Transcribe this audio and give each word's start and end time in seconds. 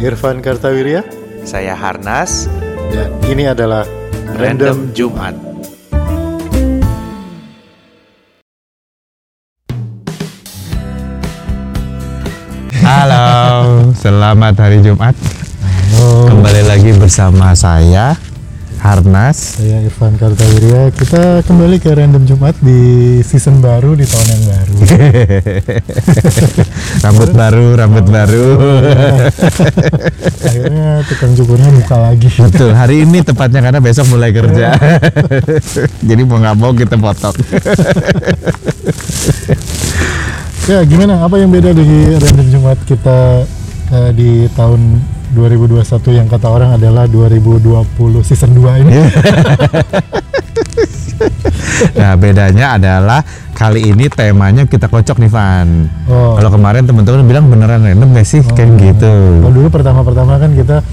Irfan 0.00 0.40
Kartawirya 0.40 1.04
Saya 1.44 1.76
Harnas, 1.76 2.48
dan 2.88 3.12
ini 3.28 3.44
adalah 3.44 3.84
Random 4.32 4.96
Jumat. 4.96 5.36
Halo, 12.80 13.92
selamat 13.92 14.54
hari 14.56 14.80
Jumat. 14.80 15.12
Halo, 15.60 16.32
Kembali 16.32 16.62
lagi 16.64 16.96
bersama 16.96 17.52
saya, 17.52 18.16
Harnas. 18.80 19.60
saya 19.60 19.84
Irfan 19.84 20.16
Kartawirya. 20.16 20.88
Kita 20.96 21.44
kembali 21.44 21.76
ke 21.84 21.92
Random 21.92 22.24
Jumat 22.24 22.56
di 22.64 23.20
season 23.20 23.60
baru 23.60 23.92
di 23.92 24.08
tahun 24.08 24.26
yang 24.32 24.44
baru. 24.48 24.76
rambut 27.04 27.30
baru, 27.36 27.66
rambut 27.76 28.06
baru. 28.08 28.46
Akhirnya 30.48 31.04
tukang 31.04 31.32
cukurnya 31.36 31.68
buka 31.76 31.96
lagi. 32.08 32.28
Betul, 32.32 32.72
hari 32.72 33.04
ini 33.04 33.20
tepatnya 33.20 33.60
karena 33.60 33.84
besok 33.84 34.16
mulai 34.16 34.32
kerja. 34.32 34.72
Jadi 36.08 36.22
mau 36.24 36.40
nggak 36.40 36.56
mau 36.56 36.72
kita 36.72 36.96
potong. 36.96 37.36
Ya 40.64 40.80
gimana? 40.88 41.20
Apa 41.20 41.36
yang 41.36 41.52
beda 41.52 41.76
dari 41.76 42.16
Random 42.16 42.48
Jumat 42.48 42.78
kita 42.88 43.44
eh, 43.92 44.10
di 44.16 44.48
tahun 44.56 45.19
2021 45.34 46.18
yang 46.18 46.26
kata 46.26 46.46
orang 46.50 46.70
adalah 46.74 47.06
2020 47.06 47.86
season 48.26 48.50
2 48.54 48.82
ini? 48.82 48.94
Nah, 51.96 52.12
bedanya 52.16 52.76
adalah 52.76 53.20
kali 53.56 53.92
ini 53.92 54.08
temanya 54.12 54.64
kita 54.68 54.88
kocok 54.88 55.16
nih, 55.20 55.30
Van. 55.32 55.88
Oh. 56.08 56.36
Kalau 56.36 56.50
kemarin 56.52 56.84
teman-teman 56.84 57.24
bilang 57.24 57.48
beneran 57.48 57.84
random 57.84 58.16
gak 58.16 58.28
sih? 58.28 58.44
Kayak 58.44 58.70
gitu. 58.80 59.12
Kalau 59.44 59.52
dulu 59.52 59.68
pertama-pertama 59.72 60.36
kan 60.40 60.52
kita 60.52 60.84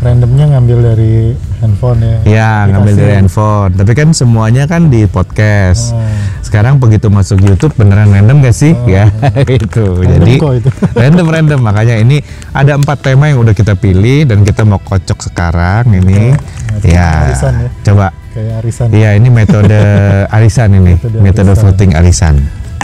randomnya 0.00 0.56
ngambil 0.56 0.78
dari 0.92 1.36
handphone 1.60 2.00
ya. 2.00 2.16
Ya, 2.24 2.50
ngambil 2.66 2.92
dari 2.94 3.12
handphone. 3.14 3.72
Tapi 3.72 3.92
kan 3.92 4.08
semuanya 4.10 4.64
kan 4.64 4.88
di 4.88 5.04
podcast. 5.04 5.92
Oh. 5.92 6.00
Sekarang 6.40 6.76
begitu 6.76 7.06
masuk 7.06 7.38
YouTube 7.38 7.76
beneran 7.76 8.08
random 8.08 8.40
gak 8.40 8.52
sih? 8.52 8.72
Ya, 8.84 9.12
itu. 9.46 9.84
Random 9.94 10.16
Jadi 10.18 10.32
kok 10.36 10.52
itu. 10.56 10.70
random 11.00 11.26
random. 11.28 11.60
Makanya 11.60 11.96
ini 11.96 12.18
ada 12.50 12.74
empat 12.74 13.04
tema 13.04 13.28
yang 13.28 13.38
udah 13.38 13.52
kita 13.52 13.76
pilih 13.76 14.24
dan 14.24 14.42
kita 14.42 14.64
mau 14.64 14.80
kocok 14.80 15.20
sekarang 15.22 15.92
ini. 15.92 16.32
Metode 16.70 16.90
Ya, 16.90 17.28
arisan 17.28 17.54
ya. 17.60 17.70
coba. 17.84 18.06
Kayak 18.30 18.54
arisan. 18.62 18.86
Iya, 18.90 19.10
ini 19.14 19.28
metode 19.28 19.80
arisan 20.36 20.68
ini, 20.72 20.94
Metode 20.96 21.18
metode 21.20 21.50
arisan. 21.50 21.64
voting 21.66 21.90
arisan. 21.92 22.34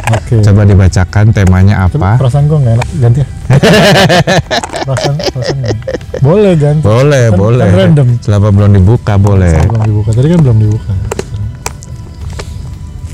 Oke. 0.06 0.39
Coba 0.39 0.62
dibacakan 0.62 1.25
temanya 1.30 1.89
apa? 1.89 2.14
perasaan 2.14 2.47
gue 2.47 2.58
nggak 2.58 2.75
enak 2.78 2.89
ganti 3.00 3.19
ya. 3.20 3.28
perasaan 4.86 5.14
perasaan 5.19 5.58
enak. 5.64 5.78
boleh 6.20 6.53
ganti. 6.55 6.83
Boleh, 6.83 7.25
Kan- 7.27 7.38
boleh. 7.38 7.66
Kan 7.66 7.78
random. 7.91 8.08
Selama 8.22 8.48
belum 8.50 8.70
dibuka 8.72 9.14
boleh. 9.16 9.50
Saya 9.53 9.66
belum 9.66 9.83
dibuka. 9.84 10.08
Tadi 10.12 10.28
kan 10.30 10.41
belum 10.42 10.58
dibuka. 10.61 10.92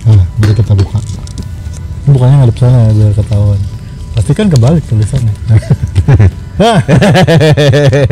Nah, 0.03 0.27
biar 0.37 0.53
kita 0.53 0.73
buka. 0.75 0.99
Ini 2.03 2.11
Bukannya 2.11 2.37
ngadep 2.43 2.57
sana 2.59 2.79
ya 2.83 2.93
biar 2.93 3.13
ketahuan. 3.15 3.61
Pasti 4.13 4.33
kan 4.35 4.47
kebalik 4.51 4.85
tulisannya. 4.85 5.35
Hah. 6.61 6.79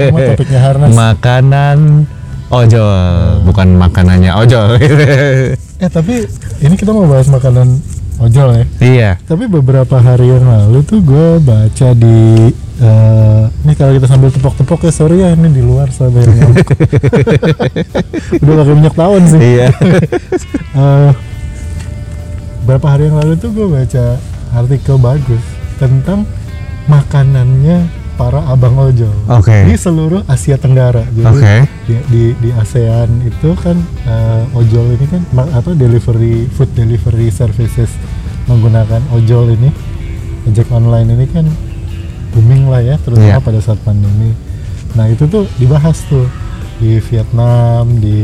Cuma 0.08 0.18
topiknya 0.32 0.60
harnas. 0.62 0.90
Makanan 0.90 1.78
ojol, 2.48 2.98
bukan 3.44 3.68
makanannya 3.76 4.32
ojol. 4.32 4.80
eh 5.76 5.88
tapi 5.88 6.24
ini 6.60 6.74
kita 6.74 6.90
mau 6.90 7.04
bahas 7.04 7.28
makanan 7.28 7.76
ojol 8.20 8.48
ya. 8.52 8.64
iya. 8.84 9.10
Tapi 9.24 9.48
beberapa 9.48 9.96
hari 9.96 10.28
yang 10.28 10.44
lalu 10.44 10.84
tuh 10.84 11.00
gue 11.00 11.40
baca 11.40 11.88
di 11.96 12.52
eh 12.80 13.44
ini 13.64 13.72
kalau 13.76 13.92
kita 13.96 14.08
sambil 14.08 14.32
tepok-tepok 14.32 14.88
ya 14.88 14.92
sorry 14.92 15.20
ya 15.20 15.36
ini 15.36 15.48
di 15.52 15.60
luar 15.64 15.88
bayar 15.92 16.28
nyamuk. 16.32 16.68
Udah 18.44 18.54
pakai 18.60 18.74
minyak 18.76 18.94
tawon 18.96 19.24
sih. 19.24 19.40
Iya. 19.40 19.68
Eh, 20.70 21.10
berapa 22.62 22.94
hari 22.94 23.10
yang 23.10 23.18
lalu 23.18 23.34
tuh 23.42 23.50
gue 23.50 23.66
baca 23.66 24.22
artikel 24.54 25.02
bagus 25.02 25.42
tentang 25.82 26.22
makanannya 26.86 27.90
para 28.20 28.44
abang 28.52 28.76
ojol 28.76 29.10
Oke. 29.32 29.64
di 29.64 29.74
seluruh 29.80 30.20
Asia 30.28 30.60
Tenggara. 30.60 31.08
Jadi 31.08 31.24
Oke. 31.24 31.54
di, 31.88 31.94
di 32.12 32.22
di 32.36 32.50
ASEAN 32.52 33.24
itu 33.24 33.56
kan 33.56 33.80
eh, 34.04 34.44
ojol 34.60 34.92
ini 34.92 35.06
kan 35.08 35.22
apa 35.56 35.72
delivery 35.72 36.44
food 36.52 36.68
delivery 36.76 37.32
services 37.32 37.88
menggunakan 38.50 39.00
ojol 39.12 39.54
ini 39.54 39.70
ojek 40.44 40.66
online 40.68 41.08
ini 41.10 41.26
kan 41.26 41.46
booming 42.30 42.66
lah 42.66 42.80
ya 42.80 42.96
terutama 42.98 43.26
Iya. 43.28 43.38
pada 43.38 43.58
saat 43.58 43.78
pandemi. 43.80 44.34
Nah 44.92 45.06
itu 45.06 45.24
tuh 45.24 45.46
dibahas 45.56 46.02
tuh 46.04 46.26
di 46.76 46.96
Vietnam, 46.98 47.84
di 47.94 48.16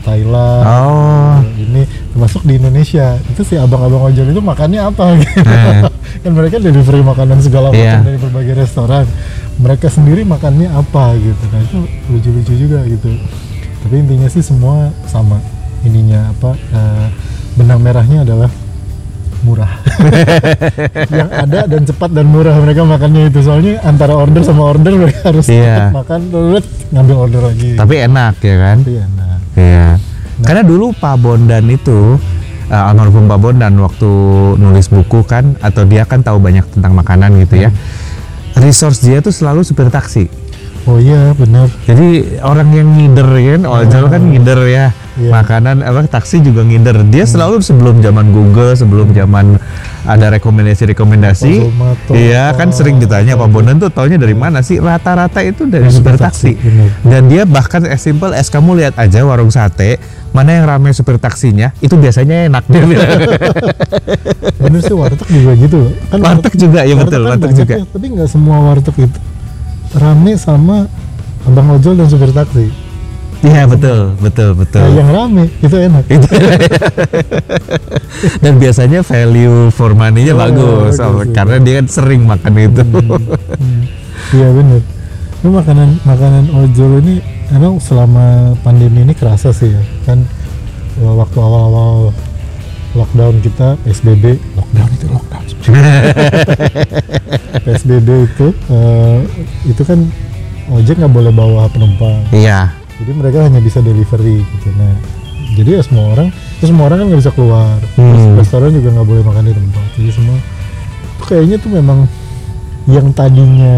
Thailand, 0.00 0.64
Oh. 0.64 1.36
ini 1.54 1.84
termasuk 2.08 2.40
di 2.42 2.56
Indonesia 2.56 3.20
itu 3.22 3.44
si 3.44 3.54
abang-abang 3.54 4.00
ojol 4.02 4.26
itu 4.26 4.40
makannya 4.40 4.80
apa 4.80 5.06
gitu 5.20 5.44
Hmm. 5.44 5.84
kan 6.18 6.32
mereka 6.32 6.56
delivery 6.56 7.04
makanan 7.04 7.38
segala 7.38 7.68
macam 7.68 7.78
Iya. 7.78 8.00
dari 8.00 8.16
berbagai 8.16 8.54
restoran 8.56 9.04
mereka 9.56 9.86
sendiri 9.86 10.24
makannya 10.24 10.66
apa 10.66 11.14
gitu 11.14 11.44
nah 11.46 11.60
itu 11.60 11.78
lucu-lucu 12.08 12.52
juga 12.56 12.80
gitu 12.82 13.12
tapi 13.78 13.94
intinya 13.98 14.26
sih 14.26 14.40
semua 14.40 14.88
sama 15.04 15.36
ininya 15.82 16.32
apa 16.32 16.56
eh, 16.56 17.06
benang 17.54 17.78
merahnya 17.78 18.24
adalah 18.24 18.48
murah 19.48 19.72
yang 21.18 21.30
ada 21.32 21.64
dan 21.64 21.82
cepat 21.82 22.10
dan 22.12 22.28
murah 22.28 22.52
mereka 22.58 22.84
makannya 22.84 23.32
itu 23.32 23.40
soalnya 23.40 23.80
antara 23.82 24.12
order 24.12 24.44
sama 24.44 24.68
order 24.68 24.92
mereka 24.92 25.32
harus 25.32 25.48
Iya. 25.48 25.88
cepat 25.88 25.94
makan 25.96 26.20
terus 26.28 26.64
ngambil 26.88 27.16
order 27.16 27.42
lagi 27.48 27.70
Tapi 27.74 27.94
enak 28.04 28.34
ya 28.38 28.56
kan? 28.58 28.76
Tapi 28.78 28.94
enak 28.98 29.38
Iya. 29.56 29.86
Karena 30.38 30.62
dulu 30.62 30.92
Pak 30.92 31.16
Bondan 31.18 31.64
itu 31.66 32.14
eh, 32.66 32.76
almarhum 32.84 33.26
Pak 33.26 33.38
Bondan 33.38 33.74
waktu 33.80 34.10
nulis 34.54 34.86
buku 34.86 35.24
kan 35.24 35.56
atau 35.58 35.82
dia 35.82 36.04
kan 36.04 36.20
tahu 36.20 36.38
banyak 36.38 36.68
tentang 36.68 36.92
makanan 36.92 37.34
gitu 37.40 37.58
ya. 37.58 37.70
Resource 38.54 39.00
dia 39.00 39.18
tuh 39.18 39.30
selalu 39.30 39.62
supir 39.62 39.88
taksi. 39.88 40.26
oh 40.84 40.96
iya 40.96 41.30
bener 41.32 41.68
Jadi 41.84 42.40
orang 42.40 42.72
yang 42.72 42.88
ngider 42.88 43.28
kan, 43.28 43.60
ojol 43.62 44.04
kan 44.08 44.22
ngider 44.24 44.60
ya. 44.66 44.86
Iya. 45.18 45.30
Makanan 45.34 45.82
apa 45.82 46.06
taksi 46.06 46.38
juga 46.40 46.62
ngider. 46.62 47.02
Dia 47.10 47.26
selalu 47.26 47.58
sebelum 47.58 47.98
zaman 47.98 48.30
Google, 48.30 48.78
sebelum 48.78 49.10
zaman 49.10 49.58
ada 50.06 50.26
rekomendasi-rekomendasi. 50.38 51.52
Zomato, 51.58 52.12
Iya, 52.14 52.54
kan 52.54 52.70
sering 52.70 53.02
ditanya 53.02 53.34
apa 53.34 53.50
Pak. 53.50 53.52
Bondan 53.52 53.82
tuh 53.82 53.90
taunya 53.90 54.14
dari 54.14 54.38
mana 54.38 54.62
sih? 54.62 54.78
Rata-rata 54.78 55.42
itu 55.42 55.66
dari 55.66 55.90
supir 55.90 56.14
taksi. 56.14 56.54
Dan 57.02 57.26
dia 57.26 57.42
bahkan 57.42 57.82
as 57.90 57.98
simple 58.00 58.30
as 58.30 58.46
kamu 58.46 58.78
lihat 58.78 58.94
aja 58.94 59.26
warung 59.26 59.50
sate, 59.50 59.98
mana 60.30 60.54
yang 60.54 60.70
ramai 60.70 60.94
supir 60.94 61.18
taksinya, 61.18 61.74
itu 61.82 61.98
biasanya 61.98 62.46
enak 62.46 62.64
dia 62.70 62.82
bilang. 62.86 63.10
bener 64.62 64.80
sih 64.82 64.94
warteg 64.94 65.28
juga 65.30 65.52
gitu 65.54 65.78
kan 66.10 66.18
Warteg 66.18 66.54
juga, 66.58 66.80
ya 66.82 66.94
betul, 66.98 67.22
kan 67.24 67.38
warteg 67.38 67.52
juga. 67.54 67.74
tapi 67.88 68.06
nggak 68.10 68.28
semua 68.28 68.56
warteg 68.58 68.96
itu 69.06 69.18
rame 69.96 70.32
sama 70.36 70.90
abang 71.46 71.78
ojol 71.78 71.94
dan 71.96 72.10
supir 72.10 72.34
taksi 72.34 72.68
Iya, 73.38 73.70
betul, 73.70 74.18
betul, 74.18 74.50
betul. 74.58 74.82
nah, 74.82 74.98
yang 74.98 75.10
rame 75.14 75.46
itu 75.62 75.76
enak. 75.78 76.02
Itu 76.10 76.26
dan 78.42 78.54
biasanya 78.58 79.06
value 79.06 79.70
for 79.70 79.94
money-nya 79.94 80.34
Oh, 80.34 80.42
bagus, 80.42 80.98
bagus, 80.98 81.06
oh, 81.06 81.22
iya. 81.22 81.34
karena 81.38 81.56
dia 81.62 81.74
kan 81.78 81.86
sering 81.86 82.26
makan 82.26 82.52
itu. 82.58 82.82
Hmm, 82.82 83.82
iya 84.34 84.48
bener. 84.50 84.82
Ini 85.38 85.48
makanan 85.54 85.88
makanan 86.02 86.44
ojol 86.50 86.98
ini 87.06 87.22
emang 87.54 87.78
selama 87.78 88.58
pandemi 88.66 89.06
ini 89.06 89.14
kerasa 89.14 89.54
sih 89.54 89.70
ya. 89.70 89.82
Kan 90.02 90.26
waktu 90.98 91.38
awal-awal 91.38 92.10
lockdown 92.98 93.38
kita 93.38 93.78
PSBB 93.86 94.34
lockdown 94.58 94.90
itu 94.98 95.06
lockdown. 95.14 95.44
PSBB 97.70 98.08
itu 98.34 98.46
eh, 98.50 99.18
itu 99.62 99.82
kan 99.86 100.02
ojek 100.74 100.98
nggak 100.98 101.14
boleh 101.14 101.30
bawa 101.30 101.70
penumpang. 101.70 102.18
Iya 102.34 102.77
jadi 102.98 103.10
mereka 103.14 103.38
hanya 103.46 103.58
bisa 103.58 103.78
delivery 103.78 104.42
gitu. 104.42 104.68
Nah 104.74 104.94
jadi 105.54 105.80
ya 105.80 105.82
semua 105.82 106.12
orang 106.12 106.28
terus 106.58 106.68
semua 106.68 106.84
orang 106.86 106.98
kan 107.00 107.06
nggak 107.08 107.20
bisa 107.22 107.32
keluar. 107.32 107.78
Terus 107.94 108.22
Hmm. 108.22 108.36
restoran 108.36 108.70
juga 108.70 108.88
nggak 108.92 109.06
boleh 109.06 109.22
makan 109.22 109.42
di 109.44 109.54
tempat. 109.54 109.86
Jadi 109.96 110.10
semua 110.12 110.36
tuh 111.16 111.26
kayaknya 111.26 111.56
tuh 111.58 111.70
memang 111.72 111.98
yang 112.86 113.06
tadinya 113.12 113.76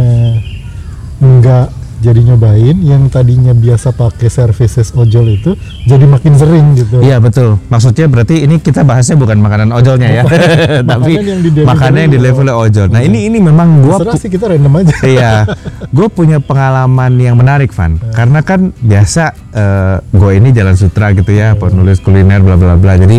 nggak 1.20 1.66
jadi 2.00 2.20
nyobain 2.32 2.76
yang 2.80 3.12
tadinya 3.12 3.52
biasa 3.52 3.92
pakai 3.92 4.32
services 4.32 4.96
ojol 4.96 5.36
itu 5.36 5.52
jadi 5.84 6.08
makin 6.08 6.32
sering 6.32 6.72
gitu. 6.72 7.04
Iya 7.04 7.20
betul. 7.20 7.60
Maksudnya 7.68 8.08
berarti 8.08 8.48
ini 8.48 8.56
kita 8.56 8.80
bahasnya 8.88 9.20
bukan 9.20 9.36
makanan 9.36 9.68
ojolnya 9.68 10.08
ya. 10.08 10.22
Tapi 10.90 11.12
Makanan 11.12 11.28
yang 11.28 11.40
di-deliver 11.44 11.68
makanan 11.68 11.98
yang 12.00 12.12
di 12.12 12.20
level 12.20 12.46
ojol. 12.48 12.86
nah 12.88 13.02
ini 13.04 13.28
ini 13.28 13.38
memang 13.38 13.84
gua 13.84 14.00
Terserah 14.00 14.16
sih 14.16 14.30
kita 14.32 14.44
random 14.48 14.74
aja. 14.80 14.94
Iya. 15.10 15.32
Gue 15.90 16.06
punya 16.06 16.38
pengalaman 16.38 17.18
yang 17.18 17.36
menarik 17.36 17.74
Van. 17.74 18.00
Karena 18.14 18.40
kan 18.40 18.72
biasa 18.78 19.34
eh, 19.52 19.96
gue 20.00 20.32
ini 20.38 20.54
jalan 20.56 20.76
sutra 20.78 21.12
gitu 21.12 21.34
ya 21.34 21.58
penulis 21.58 22.00
kuliner 22.00 22.40
bla 22.40 22.56
bla 22.56 22.80
bla. 22.80 22.96
Jadi 22.96 23.18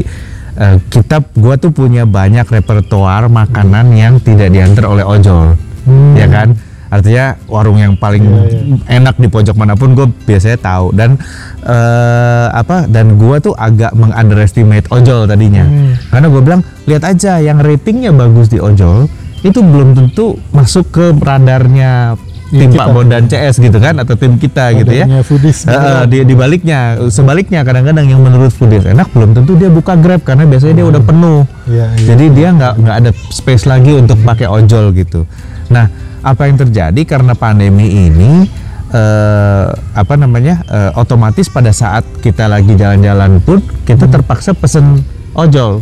eh, 0.57 0.75
kita 0.89 1.22
gue 1.38 1.56
tuh 1.62 1.69
punya 1.69 2.10
banyak 2.10 2.50
repertoar 2.50 3.30
makanan 3.30 3.94
yang 3.94 4.18
tidak 4.24 4.50
diantar 4.50 4.89
oleh 4.89 5.06
ojol. 5.06 5.54
Hmm. 5.81 6.13
ya 6.13 6.30
kan 6.30 6.54
artinya 6.92 7.40
warung 7.48 7.80
yang 7.80 7.96
paling 7.96 8.20
Iya, 8.22 9.00
enak 9.00 9.16
di 9.16 9.26
pojok 9.26 9.56
mana 9.56 9.74
pun 9.74 9.96
gue 9.96 10.06
biasanya 10.22 10.60
tahu 10.60 10.92
dan 10.92 11.16
eh, 11.62 12.48
apa 12.52 12.86
dan 12.86 13.16
gue 13.16 13.36
tuh 13.40 13.56
agak 13.56 13.94
mengunderestimate 13.94 14.86
ojol 14.90 15.24
tadinya 15.24 15.64
Hmm. 15.64 15.96
karena 16.10 16.28
gue 16.28 16.42
bilang 16.42 16.62
lihat 16.84 17.04
aja 17.06 17.40
yang 17.40 17.58
ratingnya 17.58 18.12
bagus 18.12 18.48
di 18.48 18.60
ojol 18.60 19.08
itu 19.42 19.58
belum 19.58 19.96
tentu 19.96 20.36
masuk 20.52 20.92
ke 20.92 21.06
radarnya 21.16 22.20
Iya, 22.52 22.60
tim 22.60 22.70
kita. 22.70 22.84
Pak 22.84 22.88
Bondan 22.92 23.24
CS 23.26 23.56
gitu 23.58 23.80
kan 23.80 23.96
atau 23.96 24.12
tim 24.14 24.36
kita 24.36 24.76
gitu 24.76 24.92
ya 24.92 25.08
foodies. 25.24 25.64
Heeh, 25.64 26.04
di, 26.04 26.28
di 26.28 26.36
baliknya 26.36 27.00
sebaliknya 27.08 27.64
kadang-kadang 27.64 28.04
yang 28.06 28.20
menurut 28.20 28.52
foodies 28.52 28.84
enak 28.84 29.08
belum 29.10 29.32
tentu 29.32 29.56
dia 29.56 29.72
buka 29.72 29.96
grab 29.96 30.20
karena 30.20 30.44
biasanya 30.44 30.76
dia 30.76 30.86
udah 30.86 31.00
penuh 31.00 31.48
Iya, 31.64 31.96
iya. 31.96 32.06
jadi 32.06 32.26
dia 32.30 32.48
nggak 32.52 32.74
nggak 32.76 32.96
ada 32.98 33.12
space 33.32 33.64
lagi 33.64 33.96
untuk 33.96 34.20
pakai 34.20 34.52
ojol 34.52 34.92
gitu 34.92 35.24
nah 35.72 35.88
apa 36.21 36.45
yang 36.45 36.57
terjadi 36.57 37.01
karena 37.03 37.33
pandemi 37.33 38.07
ini 38.07 38.45
eh, 38.89 39.65
apa 39.73 40.13
namanya 40.15 40.62
eh, 40.65 40.91
otomatis 40.95 41.50
pada 41.50 41.71
saat 41.71 42.06
kita 42.21 42.45
lagi 42.45 42.77
jalan-jalan 42.77 43.41
pun 43.41 43.59
kita 43.83 44.06
terpaksa 44.06 44.53
pesen 44.53 45.01
ojol 45.33 45.81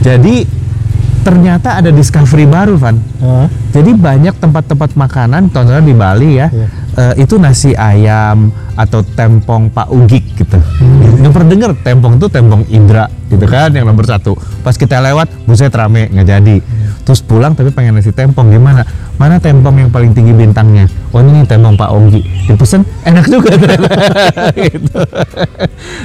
jadi 0.00 0.44
ternyata 1.24 1.80
ada 1.80 1.88
discovery 1.88 2.44
baru 2.44 2.76
Van 2.76 3.00
Ah, 3.24 3.48
jadi 3.72 3.96
banyak 3.96 4.36
tempat-tempat 4.36 4.92
makanan, 4.92 5.48
contohnya 5.48 5.80
di 5.80 5.96
Bali 5.96 6.36
ya, 6.36 6.52
Iya. 6.52 6.66
eh, 7.00 7.24
itu 7.24 7.40
nasi 7.40 7.72
ayam 7.72 8.52
atau 8.76 9.00
tempong 9.00 9.72
Pak 9.72 9.88
Ugik 9.88 10.36
gitu. 10.36 10.60
Nggak 11.24 11.32
pernah 11.32 11.48
denger 11.48 11.70
tempong 11.80 12.20
tuh 12.20 12.28
tempong 12.28 12.68
Indra 12.68 13.08
gitu 13.32 13.48
kan, 13.48 13.72
yang 13.72 13.88
nomor 13.88 14.04
satu. 14.04 14.36
Pas 14.60 14.76
kita 14.76 15.00
lewat, 15.00 15.48
buset 15.48 15.72
rame 15.72 16.12
nggak 16.12 16.28
jadi. 16.28 16.56
Terus 17.04 17.20
pulang 17.20 17.52
tapi 17.52 17.68
pengen 17.68 18.00
nasi 18.00 18.10
tempong 18.10 18.48
gimana? 18.48 18.80
Mana 19.20 19.36
tempong 19.36 19.76
yang 19.76 19.92
paling 19.92 20.16
tinggi 20.16 20.32
bintangnya? 20.32 20.88
Oh 21.12 21.20
ini 21.20 21.44
tempong 21.44 21.76
Pak 21.76 21.90
Ogi. 21.92 22.24
Dipesen 22.48 22.80
enak 23.04 23.28
juga 23.28 23.52
gitu. 24.56 25.00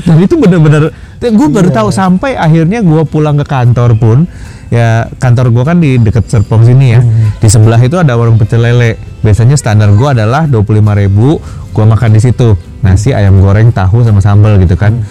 Dan 0.03 0.15
itu 0.19 0.35
bener-bener, 0.35 0.91
gue 1.19 1.47
baru 1.47 1.69
Iya. 1.71 1.77
tahu 1.83 1.89
sampai 1.89 2.35
akhirnya 2.35 2.83
gue 2.83 3.03
pulang 3.07 3.39
ke 3.39 3.45
kantor 3.47 3.95
pun 3.95 4.27
ya 4.69 5.09
kantor 5.17 5.49
gua 5.49 5.73
kan 5.73 5.81
di 5.81 5.97
deket 5.97 6.29
Serpong 6.29 6.61
sini 6.61 6.93
ya 6.93 7.01
di 7.41 7.49
sebelah 7.49 7.81
itu 7.81 7.97
ada 7.97 8.13
warung 8.13 8.37
pecel 8.37 8.61
lele 8.61 9.01
biasanya 9.25 9.57
standar 9.57 9.89
gua 9.97 10.13
adalah 10.13 10.45
25.000 10.45 11.01
ribu 11.05 11.41
gua 11.73 11.85
makan 11.89 12.13
di 12.13 12.21
situ 12.21 12.53
nasi 12.85 13.09
ayam 13.09 13.41
goreng 13.41 13.73
tahu 13.73 14.05
sama 14.05 14.21
sambal 14.21 14.61
gitu 14.61 14.77
kan 14.77 15.01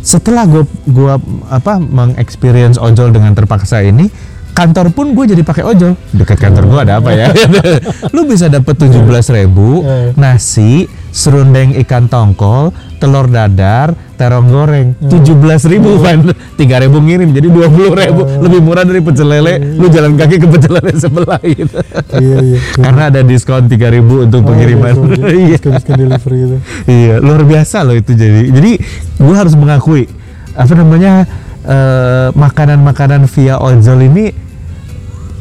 setelah 0.00 0.48
gua 0.48 0.64
gua 0.88 1.20
apa 1.52 1.76
mengexperience 1.76 2.80
ojol 2.80 3.12
dengan 3.12 3.36
terpaksa 3.36 3.84
ini 3.84 4.08
kantor 4.52 4.92
pun 4.92 5.12
gue 5.12 5.24
jadi 5.26 5.42
pakai 5.42 5.64
ojol. 5.64 5.96
Dekat 6.12 6.36
kantor 6.38 6.64
gua 6.68 6.80
ada 6.84 7.00
apa 7.00 7.10
ya? 7.10 7.32
Lu 8.14 8.24
bisa 8.24 8.46
dapet 8.46 8.76
17.000 8.76 9.00
ribu 9.34 9.80
Eh. 9.82 10.12
nasi 10.14 10.84
serundeng 11.08 11.76
ikan 11.84 12.08
tongkol 12.08 12.72
telur 12.96 13.28
dadar 13.28 13.92
terong 14.16 14.48
goreng. 14.48 14.94
Tujuh 15.02 15.34
belas 15.34 15.64
ribu 15.64 15.98
kan 15.98 16.24
tiga 16.54 16.78
ribu 16.78 17.00
ngirim 17.00 17.32
jadi 17.32 17.48
dua 17.48 17.66
puluh 17.68 17.92
ribu. 17.92 18.22
Lebih 18.24 18.60
murah 18.60 18.84
dari 18.84 19.00
pecel 19.00 19.26
lele. 19.26 19.76
Lu 19.76 19.88
jalan 19.88 20.14
kaki 20.14 20.36
ke 20.36 20.46
pecel 20.46 20.72
lele 20.72 20.92
sebelah 20.94 21.40
gitu. 21.52 21.78
Iya 22.16 22.36
iya. 22.40 22.58
Karena 22.76 23.02
ada 23.08 23.20
diskon 23.20 23.66
tiga 23.66 23.88
ribu 23.88 24.22
untuk 24.22 24.46
pengiriman. 24.46 24.94
Oh, 24.94 25.08
iya. 25.28 25.58
diskon 25.64 25.96
delivery 25.96 26.38
itu 26.44 26.56
iya 26.86 27.14
luar 27.18 27.42
biasa 27.42 27.82
loh 27.82 27.96
itu 27.96 28.12
jadi. 28.12 28.48
Jadi 28.48 28.70
gua 29.16 29.42
harus 29.42 29.56
mengakui 29.56 30.06
apa 30.52 30.72
namanya 30.76 31.24
eh, 31.66 32.28
makanan-makanan 32.34 33.26
via 33.30 33.58
ojol 33.58 34.00
ini 34.06 34.26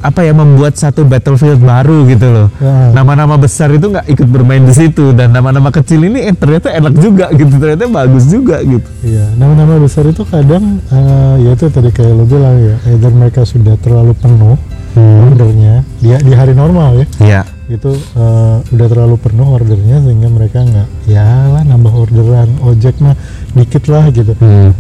apa 0.02 0.26
ya 0.26 0.34
membuat 0.34 0.82
satu 0.82 1.06
battlefield 1.06 1.62
baru 1.62 2.10
gitu 2.10 2.26
loh. 2.26 2.48
Nama-nama 2.90 3.38
besar 3.38 3.70
itu 3.70 3.86
nggak 3.86 4.10
ikut 4.10 4.28
bermain 4.34 4.66
di 4.66 4.74
situ 4.74 5.14
dan 5.14 5.30
nama-nama 5.30 5.70
kecil 5.70 6.02
ini 6.02 6.26
eh, 6.26 6.34
ternyata 6.34 6.74
enak 6.74 6.98
juga 6.98 7.30
gitu 7.30 7.54
ternyata 7.62 7.86
bagus 7.86 8.26
juga 8.26 8.66
gitu. 8.66 8.90
Iya, 9.06 9.30
nama-nama 9.38 9.78
besar 9.78 10.10
itu 10.10 10.26
kadang 10.26 10.82
eh, 10.90 11.46
ya 11.46 11.54
itu 11.54 11.70
tadi 11.70 11.94
kayak 11.94 12.18
lo 12.18 12.26
bilang 12.26 12.58
ya, 12.58 12.76
either 12.90 13.14
mereka 13.14 13.46
sudah 13.46 13.78
terlalu 13.78 14.18
penuh 14.18 14.58
ordernya 14.98 15.86
di, 16.02 16.12
di 16.18 16.34
hari 16.36 16.52
normal 16.52 17.00
ya, 17.00 17.06
iya. 17.22 17.42
Itu 17.70 17.94
eh, 17.94 18.56
udah 18.74 18.88
terlalu 18.90 19.16
penuh 19.22 19.48
ordernya 19.54 20.02
sehingga 20.02 20.34
mereka 20.34 20.66
nggak, 20.66 20.88
ya 21.14 21.46
lah 21.46 21.62
nambah 21.62 21.94
orderan 21.94 22.50
ojek 22.66 22.98
mah 23.06 23.14
dikit 23.54 23.86
lah 23.86 24.10
gitu. 24.10 24.34
Hmm. 24.42 24.74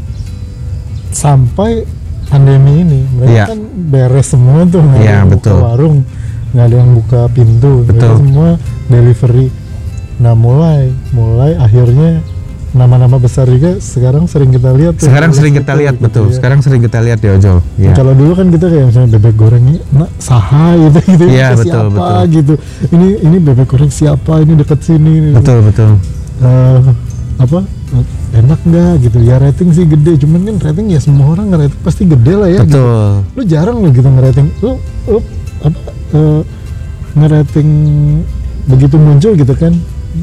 Sampai 1.11 1.83
pandemi 2.25 2.81
ini 2.81 2.99
mereka 3.11 3.31
Iya. 3.33 3.45
kan 3.45 3.59
beres 3.85 4.27
semua 4.27 4.63
tuh 4.65 4.79
nggak 4.79 4.97
ada 4.97 5.11
yang 5.11 5.27
buka 5.27 5.35
betul. 5.43 5.59
warung, 5.59 5.97
nggak 6.49 6.65
ada 6.65 6.75
yang 6.77 6.91
buka 6.93 7.21
pintu, 7.29 7.73
mereka 7.81 7.91
Betul. 7.91 8.13
semua 8.17 8.47
delivery. 8.87 9.47
Nah 10.17 10.33
mulai, 10.33 10.81
mulai 11.11 11.51
akhirnya 11.55 12.23
nama-nama 12.71 13.17
besar 13.17 13.43
juga 13.45 13.75
sekarang 13.77 14.23
sering 14.25 14.47
kita 14.49 14.71
lihat 14.71 14.95
tuh 14.95 15.03
sekarang 15.03 15.35
sering 15.35 15.51
kita 15.51 15.75
lihat 15.75 15.91
gitu 15.93 16.07
betul 16.07 16.25
ya. 16.25 16.35
sekarang 16.39 16.59
sering 16.63 16.79
kita 16.79 17.03
lihat 17.03 17.19
di 17.19 17.27
ojol 17.27 17.59
Iya. 17.75 17.91
Kalau 17.91 18.15
dulu 18.15 18.31
kan 18.31 18.47
kita 18.47 18.65
kayak 18.65 18.85
misalnya 18.87 19.09
bebek 19.11 19.35
goreng 19.35 19.63
ini, 19.65 19.79
nah, 19.91 20.07
saha 20.15 20.79
gitu 20.79 20.99
gitu 21.11 21.23
Iya, 21.27 21.47
ke 21.51 21.55
betul, 21.59 21.67
siapa 21.67 21.91
betul. 21.91 22.31
gitu. 22.31 22.53
Ini 22.89 23.07
ini 23.21 23.37
bebek 23.41 23.67
goreng 23.67 23.91
siapa? 23.91 24.33
Ini 24.39 24.53
dekat 24.55 24.79
sini. 24.79 25.11
ini. 25.19 25.29
betul 25.33 25.57
betul 25.61 25.89
Eh, 26.39 26.79
apa? 27.37 27.59
Enak 28.31 28.59
nggak 28.63 28.91
gitu? 29.03 29.17
Ya 29.23 29.35
rating 29.37 29.69
sih 29.75 29.85
gede, 29.87 30.15
cuman 30.23 30.39
kan 30.47 30.57
rating 30.71 30.87
ya 30.91 30.99
semua 31.03 31.35
orang 31.35 31.51
ngerating 31.51 31.79
pasti 31.83 32.03
gede 32.07 32.33
lah 32.35 32.49
ya. 32.49 32.61
Gitu. 32.63 32.79
betul 32.79 33.11
Lu 33.35 33.41
jarang 33.43 33.77
lo 33.83 33.87
gitu 33.91 34.07
ngerating. 34.07 34.47
Lu, 34.63 34.71
lu 35.07 35.19
apa? 35.61 35.79
eh, 36.11 36.41
ngerating 37.15 37.69
begitu 38.67 38.95
muncul 38.95 39.31
gitu 39.35 39.53
kan? 39.55 39.73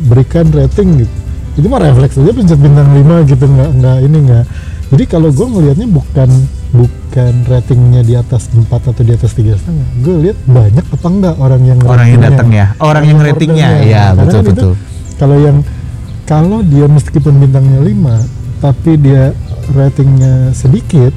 Berikan 0.08 0.48
rating 0.52 1.04
gitu. 1.04 1.14
Itu 1.58 1.66
mah 1.66 1.82
refleks 1.82 2.16
aja 2.16 2.32
pencet 2.32 2.60
bintang 2.60 2.88
5 2.94 3.28
gitu 3.28 3.44
nggak 3.44 3.70
nggak 3.82 3.96
ini 4.06 4.18
nggak. 4.30 4.44
Jadi 4.88 5.04
kalau 5.04 5.28
gue 5.28 5.46
ngelihatnya 5.46 5.88
bukan 5.92 6.30
bukan 6.72 7.34
ratingnya 7.44 8.00
di 8.04 8.14
atas 8.16 8.48
4 8.48 8.68
atau 8.72 9.02
di 9.04 9.12
atas 9.12 9.36
tiga 9.36 9.52
setengah. 9.58 9.88
Gue 10.00 10.16
lihat 10.28 10.38
banyak 10.48 10.86
apa 10.86 11.06
enggak 11.08 11.34
orang 11.36 11.62
yang 11.66 11.78
orang 11.84 12.08
yang 12.08 12.20
ratingnya. 12.24 12.36
datang 12.36 12.48
ya 12.48 12.66
orang 12.80 13.04
yang 13.04 13.18
ratingnya 13.20 13.68
ordernya. 13.68 13.92
ya 13.92 14.04
Karena 14.04 14.22
betul 14.24 14.40
kan 14.40 14.48
betul 14.48 14.72
kalau 15.18 15.36
yang 15.42 15.56
kalau 16.28 16.60
dia 16.60 16.84
meskipun 16.84 17.40
bintangnya 17.40 17.80
5 17.80 18.60
tapi 18.60 19.00
dia 19.00 19.32
ratingnya 19.72 20.52
sedikit 20.52 21.10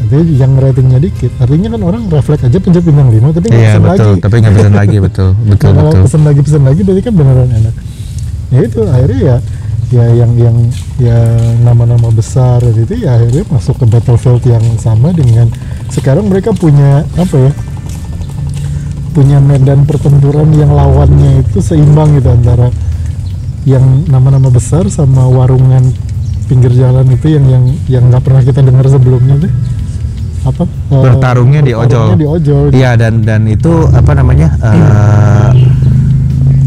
artinya 0.00 0.24
yang 0.36 0.52
ratingnya 0.56 0.98
dikit 1.00 1.32
artinya 1.40 1.76
kan 1.76 1.80
orang 1.84 2.02
refleks 2.12 2.44
aja 2.44 2.58
pencet 2.60 2.84
bintang 2.84 3.08
5 3.08 3.36
tapi 3.36 3.46
nggak 3.48 3.60
iya 3.60 3.72
pesen 3.72 3.82
betul 3.84 4.12
lagi. 4.12 4.20
tapi 4.20 4.34
nggak 4.40 4.54
pesan 4.56 4.74
lagi 4.76 4.96
betul 5.00 5.30
betul 5.50 5.70
kalau 5.72 5.82
betul. 5.88 6.02
pesen 6.04 6.22
lagi 6.24 6.40
pesen 6.44 6.62
lagi 6.64 6.80
berarti 6.84 7.02
kan 7.04 7.14
beneran 7.16 7.50
enak. 7.50 7.74
Ya 8.50 8.60
itu 8.66 8.80
akhirnya 8.82 9.20
ya 9.22 9.36
ya 9.90 10.04
yang 10.22 10.32
yang 10.38 10.56
ya 11.02 11.18
nama-nama 11.66 12.08
besar 12.14 12.62
itu 12.62 12.94
ya 12.94 13.18
akhirnya 13.18 13.42
masuk 13.50 13.74
ke 13.82 13.86
battlefield 13.90 14.42
yang 14.46 14.62
sama 14.78 15.10
dengan 15.10 15.50
sekarang 15.90 16.30
mereka 16.30 16.54
punya 16.54 17.02
apa 17.18 17.50
ya 17.50 17.52
punya 19.10 19.42
medan 19.42 19.82
pertempuran 19.82 20.46
yang 20.54 20.70
lawannya 20.70 21.42
itu 21.42 21.58
seimbang 21.58 22.14
gitu 22.18 22.30
antara 22.30 22.70
yang 23.64 23.84
nama-nama 24.06 24.48
besar 24.48 24.88
sama 24.88 25.26
warungan 25.26 25.84
pinggir 26.46 26.72
jalan 26.72 27.04
itu 27.06 27.26
yang 27.30 27.44
yang 27.46 27.64
yang 27.86 28.04
nggak 28.08 28.22
pernah 28.22 28.42
kita 28.42 28.60
dengar 28.60 28.84
sebelumnya 28.84 29.36
tuh 29.38 29.52
apa 30.40 30.64
eh, 30.64 31.02
Bertarungnya 31.04 31.60
di 31.60 31.72
ojol. 31.76 32.16
di 32.16 32.24
ojol 32.24 32.64
Iya 32.72 32.96
dan 32.96 33.20
dan 33.20 33.44
itu 33.44 33.84
apa 33.86 34.16
namanya? 34.16 34.48
eh 34.58 35.50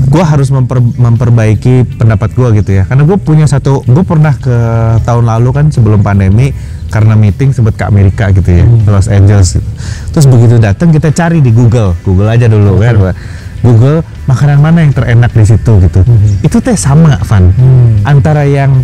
gua 0.07 0.29
harus 0.29 0.53
memper, 0.53 0.77
memperbaiki 0.77 1.97
pendapat 1.97 2.37
gua 2.37 2.53
gitu 2.53 2.69
ya. 2.69 2.85
Karena 2.85 3.01
gue 3.01 3.17
punya 3.17 3.49
satu, 3.49 3.81
gue 3.81 4.05
pernah 4.05 4.37
ke 4.37 4.53
tahun 5.01 5.25
lalu 5.25 5.49
kan 5.49 5.65
sebelum 5.73 6.05
pandemi 6.05 6.53
karena 6.93 7.17
meeting 7.17 7.49
sebut 7.49 7.73
ke 7.73 7.81
Amerika 7.81 8.29
gitu 8.29 8.45
ya, 8.45 8.61
Hmm. 8.61 8.85
Los 8.85 9.09
Angeles. 9.09 9.57
Gitu. 9.57 9.65
Terus 10.13 10.25
begitu 10.29 10.61
datang 10.61 10.93
kita 10.93 11.09
cari 11.09 11.41
di 11.41 11.49
Google, 11.49 11.97
Google 12.05 12.29
aja 12.29 12.45
dulu 12.45 12.77
kan, 12.77 12.93
Pak. 12.93 13.15
Google 13.63 14.03
makanan 14.25 14.59
mana 14.59 14.83
yang 14.83 14.91
terenak 14.91 15.31
di 15.31 15.41
situ 15.41 15.79
gitu. 15.79 16.03
Hmm. 16.03 16.43
Itu 16.43 16.59
teh 16.59 16.75
sama, 16.75 17.15
Van. 17.23 17.49
Hmm. 17.49 18.03
Antara 18.03 18.43
yang 18.43 18.83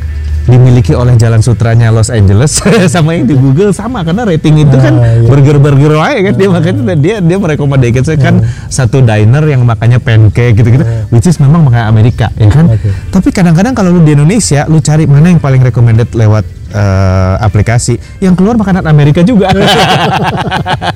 dimiliki 0.49 0.97
oleh 0.97 1.13
Jalan 1.13 1.39
Sutranya 1.39 1.93
Los 1.93 2.09
Angeles 2.09 2.57
sama 2.89 3.13
yang 3.13 3.23
di 3.23 3.37
Google 3.37 3.69
sama 3.69 4.01
karena 4.01 4.25
rating 4.25 4.57
itu 4.57 4.73
kan 4.73 4.97
Ah, 4.97 5.13
iya. 5.13 5.29
burger-burger 5.29 5.93
aja 5.93 6.19
kan 6.25 6.33
dia 6.33 6.47
makanya 6.49 6.81
dia 6.97 7.15
dia 7.21 7.37
merekomendasikan 7.37 8.01
saya 8.01 8.17
kan 8.17 8.35
satu 8.65 8.97
diner 8.99 9.45
yang 9.45 9.61
makannya 9.61 10.01
pancake 10.01 10.57
gitu-gitu 10.57 10.81
Ah. 10.81 11.05
which 11.13 11.23
is 11.23 11.37
memang 11.37 11.61
makanan 11.61 11.85
Amerika 11.85 12.33
ya 12.33 12.49
kan 12.49 12.65
Oke. 12.65 12.89
tapi 13.13 13.29
kadang-kadang 13.29 13.77
kalau 13.77 13.93
lu 13.93 14.01
di 14.01 14.11
Indonesia 14.11 14.65
lu 14.65 14.81
cari 14.81 15.05
mana 15.05 15.29
yang 15.29 15.37
paling 15.37 15.61
recommended 15.61 16.09
lewat 16.09 16.41
eh, 16.71 17.35
aplikasi 17.45 18.01
yang 18.17 18.33
keluar 18.33 18.57
makanan 18.57 18.89
Amerika 18.89 19.21
juga 19.21 19.53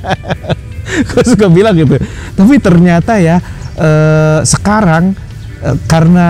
gue 1.13 1.23
suka 1.23 1.45
bilang 1.47 1.73
gitu 1.73 1.95
tapi 2.33 2.57
ternyata 2.57 3.17
ya 3.17 3.37
eh, 3.77 4.39
sekarang 4.45 5.13
eh, 5.61 5.77
karena 5.89 6.29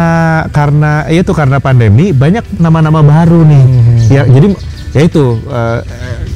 karena 0.52 1.08
ya 1.10 1.20
itu 1.24 1.34
karena 1.36 1.58
pandemi 1.60 2.12
banyak 2.12 2.60
nama-nama 2.60 3.04
baru 3.04 3.44
nih. 3.44 3.64
Mhm. 3.64 3.98
ya 4.12 4.22
jadi 4.28 4.48
ya 4.94 5.02
itu 5.08 5.26
eh, 5.48 5.80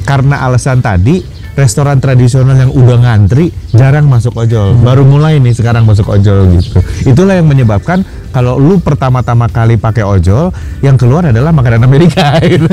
karena 0.04 0.44
alasan 0.48 0.80
tadi 0.80 1.38
restoran 1.58 1.98
tradisional 1.98 2.54
yang 2.54 2.70
udah 2.70 3.02
ngantri 3.02 3.50
jarang 3.74 4.06
masuk 4.06 4.30
ojol. 4.38 4.78
Baru 4.78 5.02
mulai 5.02 5.42
nih 5.42 5.58
sekarang 5.58 5.82
masuk 5.82 6.06
ojol 6.06 6.54
gitu. 6.54 6.78
Itulah 7.02 7.42
yang 7.42 7.50
menyebabkan 7.50 8.06
kalau 8.28 8.60
lu 8.60 8.76
pertama-tama 8.78 9.48
kali 9.48 9.80
pakai 9.80 10.04
ojol 10.04 10.52
yang 10.84 11.00
keluar 11.00 11.24
adalah 11.28 11.50
makanan 11.50 11.84
Amerika. 11.84 12.36
Gitu. 12.44 12.68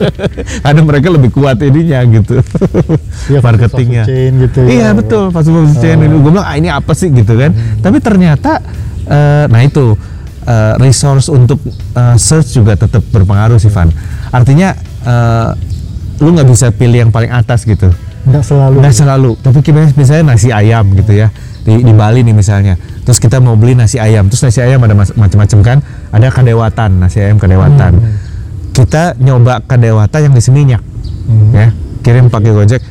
karena 0.64 0.80
mereka 0.82 1.08
lebih 1.10 1.30
kuat 1.34 1.58
ininya 1.60 2.00
gitu. 2.06 2.38
Iya, 3.30 3.40
marketingnya. 3.42 4.04
chain 4.06 4.32
gitu 4.38 4.58
ya. 4.64 4.68
iya 4.70 4.88
betul. 4.94 5.34
Fast 5.34 5.50
food 5.50 5.74
chain 5.78 5.98
ini. 5.98 6.14
Gue 6.14 6.30
bilang 6.30 6.46
ah 6.46 6.54
ini 6.54 6.70
apa 6.70 6.92
sih? 6.94 7.10
Gitu 7.10 7.34
kan. 7.34 7.50
Tapi 7.82 7.98
ternyata 7.98 8.62
eh, 9.08 9.44
nah 9.50 9.60
itu 9.62 9.98
eh, 10.46 10.74
resource 10.78 11.30
untuk 11.30 11.58
eh, 11.94 12.16
search 12.16 12.54
juga 12.54 12.78
tetap 12.78 13.02
berpengaruh 13.10 13.58
sih 13.58 13.72
Van. 13.72 13.90
Artinya 14.30 14.74
eh, 15.02 15.50
lu 16.22 16.30
nggak 16.30 16.48
bisa 16.48 16.70
pilih 16.70 17.08
yang 17.08 17.12
paling 17.12 17.34
atas 17.34 17.66
gitu. 17.66 17.90
Nggak 18.24 18.44
selalu. 18.46 18.76
Nggak 18.80 18.94
selalu. 18.94 19.30
Tapi 19.42 19.58
misalnya 19.98 20.24
nasi 20.32 20.48
ayam 20.54 20.86
gitu 20.94 21.12
ya 21.12 21.28
di, 21.64 21.80
di 21.80 21.92
Bali 21.96 22.20
nih 22.20 22.36
misalnya. 22.36 22.76
Terus 23.04 23.16
kita 23.16 23.40
mau 23.40 23.56
beli 23.56 23.74
nasi 23.74 23.96
ayam. 23.96 24.28
Terus 24.28 24.44
nasi 24.44 24.60
ayam 24.60 24.84
ada 24.84 24.92
macam-macam 24.94 25.58
kan? 25.64 25.78
Ada 26.12 26.28
kadewatan 26.30 26.90
nasi 27.00 27.24
ayam 27.24 27.40
kadewatan. 27.40 27.92
Hmm. 27.98 28.16
kita 28.74 29.14
nyoba 29.22 29.62
kadewata 29.62 30.18
yang 30.18 30.34
di 30.34 30.42
Seminyak 30.42 30.82
Hmm. 31.24 31.56
ya. 31.56 31.68
Kirim 32.04 32.28
pakai 32.28 32.52
gojek 32.52 32.82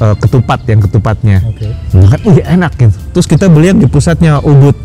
eh, 0.00 0.14
ketupat 0.22 0.62
yang 0.70 0.78
ketupatnya. 0.78 1.42
Oke. 1.42 1.74
Kan 1.90 2.20
wih 2.22 2.44
enak 2.46 2.72
gitu. 2.78 2.94
Terus 3.18 3.26
kita 3.26 3.50
beli 3.50 3.74
yang 3.74 3.80
di 3.82 3.90
pusatnya 3.90 4.38
Ubud 4.38 4.78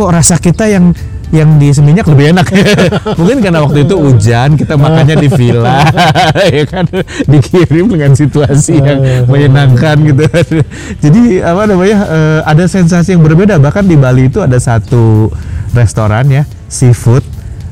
kok 0.00 0.08
rasa 0.16 0.40
kita 0.40 0.64
yang 0.64 0.96
yang 1.30 1.60
di 1.62 1.70
Seminyak 1.70 2.08
lebih 2.08 2.34
enak? 2.34 2.46
Mungkin 3.20 3.38
karena 3.38 3.62
waktu 3.62 3.86
itu 3.86 3.94
hujan 3.94 4.56
kita 4.58 4.74
makannya 4.74 5.14
di 5.20 5.28
villa 5.30 5.84
ya 6.56 6.64
kan? 6.66 6.88
Dikirim 7.28 7.86
dengan 7.86 8.16
situasi 8.16 8.80
yang 8.80 9.28
menyenangkan 9.30 10.00
gitu. 10.08 10.24
Jadi 11.04 11.44
apa 11.44 11.68
namanya 11.68 11.98
eh, 12.08 12.40
ada 12.48 12.64
sensasi 12.66 13.14
yang 13.14 13.22
berbeda. 13.22 13.62
Bahkan 13.62 13.86
di 13.86 13.94
Bali 13.94 14.26
itu 14.26 14.42
ada 14.42 14.58
satu 14.58 15.30
restoran 15.70 16.26
ya 16.32 16.42
seafood 16.66 17.22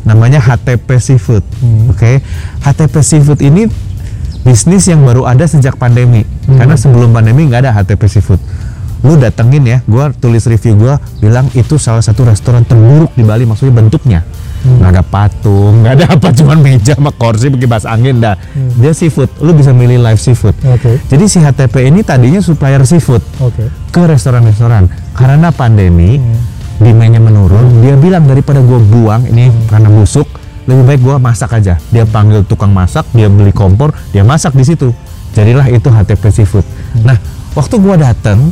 namanya 0.07 0.39
HTP 0.39 0.89
Seafood. 1.03 1.43
Hmm. 1.59 1.91
oke? 1.91 2.23
HTP 2.63 2.95
Seafood 3.03 3.41
ini 3.43 3.67
bisnis 4.47 4.87
yang 4.87 5.03
baru 5.03 5.27
ada 5.27 5.49
sejak 5.51 5.75
pandemi. 5.81 6.23
Karena 6.47 6.79
sebelum 6.79 7.11
pandemi 7.11 7.51
nggak 7.51 7.67
ada 7.67 7.73
HTP 7.75 8.07
Seafood 8.07 8.41
lu 9.07 9.15
datengin 9.15 9.63
ya 9.63 9.79
gua 9.87 10.11
tulis 10.11 10.43
review 10.51 10.75
gua 10.75 10.95
bilang 11.23 11.47
itu 11.55 11.79
salah 11.79 12.03
satu 12.03 12.27
restoran 12.27 12.67
terburuk 12.67 13.15
di 13.15 13.23
Bali 13.23 13.47
maksudnya 13.47 13.75
bentuknya. 13.79 14.21
Nggak 14.59 14.91
ada 14.91 15.03
patung 15.07 15.87
nggak 15.87 15.93
ada 15.95 16.07
apa 16.19 16.29
cuman 16.43 16.59
meja 16.59 16.99
sama 16.99 17.15
kursi 17.15 17.47
kipas 17.55 17.87
angin 17.87 18.19
dah. 18.19 18.35
Dia 18.83 18.91
seafood 18.91 19.31
lu 19.39 19.55
bisa 19.55 19.71
milih 19.71 20.03
live 20.03 20.19
seafood. 20.19 20.55
Oke. 20.67 20.99
Jadi 21.07 21.25
si 21.31 21.39
HTP 21.39 21.87
ini 21.87 22.03
tadinya 22.03 22.43
supplier 22.43 22.83
seafood 22.83 23.23
oke. 23.39 23.71
ke 23.95 24.03
restoran-restoran. 24.03 24.91
Karena 25.15 25.55
pandemi 25.55 26.19
demandnya 26.79 27.23
menurun 27.23 27.83
dia 27.83 27.95
bilang 27.99 28.27
daripada 28.27 28.63
gue 28.63 28.79
buang 28.79 29.27
ini 29.27 29.51
karena 29.67 29.91
busuk 29.91 30.27
lebih 30.67 30.85
baik 30.85 31.01
gue 31.07 31.17
masak 31.23 31.51
aja. 31.55 31.79
Dia 31.95 32.03
panggil 32.03 32.43
tukang 32.43 32.75
masak 32.75 33.07
dia 33.15 33.31
beli 33.31 33.55
kompor 33.55 33.95
dia 34.11 34.27
masak 34.27 34.59
di 34.59 34.67
situ. 34.67 34.91
Jadilah 35.39 35.71
itu 35.71 35.87
HTP 35.87 36.35
seafood. 36.35 36.67
Nah 37.07 37.15
waktu 37.55 37.79
gue 37.79 37.95
dateng 37.95 38.51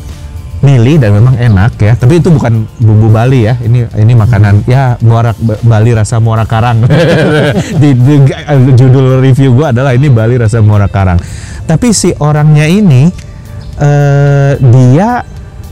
milih 0.66 0.98
dan 0.98 1.14
memang 1.14 1.38
enak 1.38 1.78
ya 1.78 1.94
tapi 1.94 2.18
itu 2.18 2.34
bukan 2.34 2.66
bumbu 2.82 3.06
Bali 3.06 3.46
ya 3.46 3.54
ini 3.62 3.86
ini 3.94 4.12
makanan 4.18 4.66
ya 4.66 4.98
muara 4.98 5.30
Bali 5.62 5.94
rasa 5.94 6.18
muara 6.18 6.42
karang 6.42 6.82
di, 7.82 7.94
di- 7.94 8.26
judul 8.74 9.22
review 9.22 9.54
gue 9.54 9.66
adalah 9.70 9.94
ini 9.94 10.10
Bali 10.10 10.34
rasa 10.34 10.58
muara 10.58 10.90
karang 10.90 11.22
tapi 11.70 11.94
si 11.94 12.10
orangnya 12.18 12.66
ini 12.66 13.06
eh 13.78 14.52
dia 14.58 15.22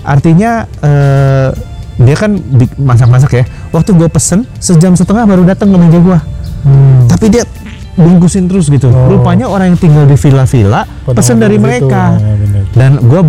artinya 0.04 0.68
eh, 0.84 1.50
dia 1.94 2.16
kan 2.18 2.34
masak-masak 2.78 3.30
ya. 3.42 3.44
Waktu 3.70 3.94
gue 3.94 4.08
pesen 4.10 4.46
sejam 4.58 4.98
setengah 4.98 5.24
baru 5.30 5.42
datang 5.46 5.70
ke 5.70 5.78
meja 5.78 5.98
gue. 5.98 6.18
Hmm. 6.66 7.06
Tapi 7.06 7.26
dia 7.30 7.44
bungkusin 7.94 8.50
terus 8.50 8.66
gitu. 8.66 8.90
Oh. 8.90 9.14
Rupanya 9.14 9.46
orang 9.46 9.74
yang 9.74 9.78
tinggal 9.78 10.04
di 10.04 10.18
villa-villa 10.18 10.82
pesen 11.14 11.38
dari 11.38 11.56
mereka. 11.56 12.18
Nah, 12.18 12.34
bener. 12.34 12.53
Dan 12.74 12.98
gue 13.00 13.20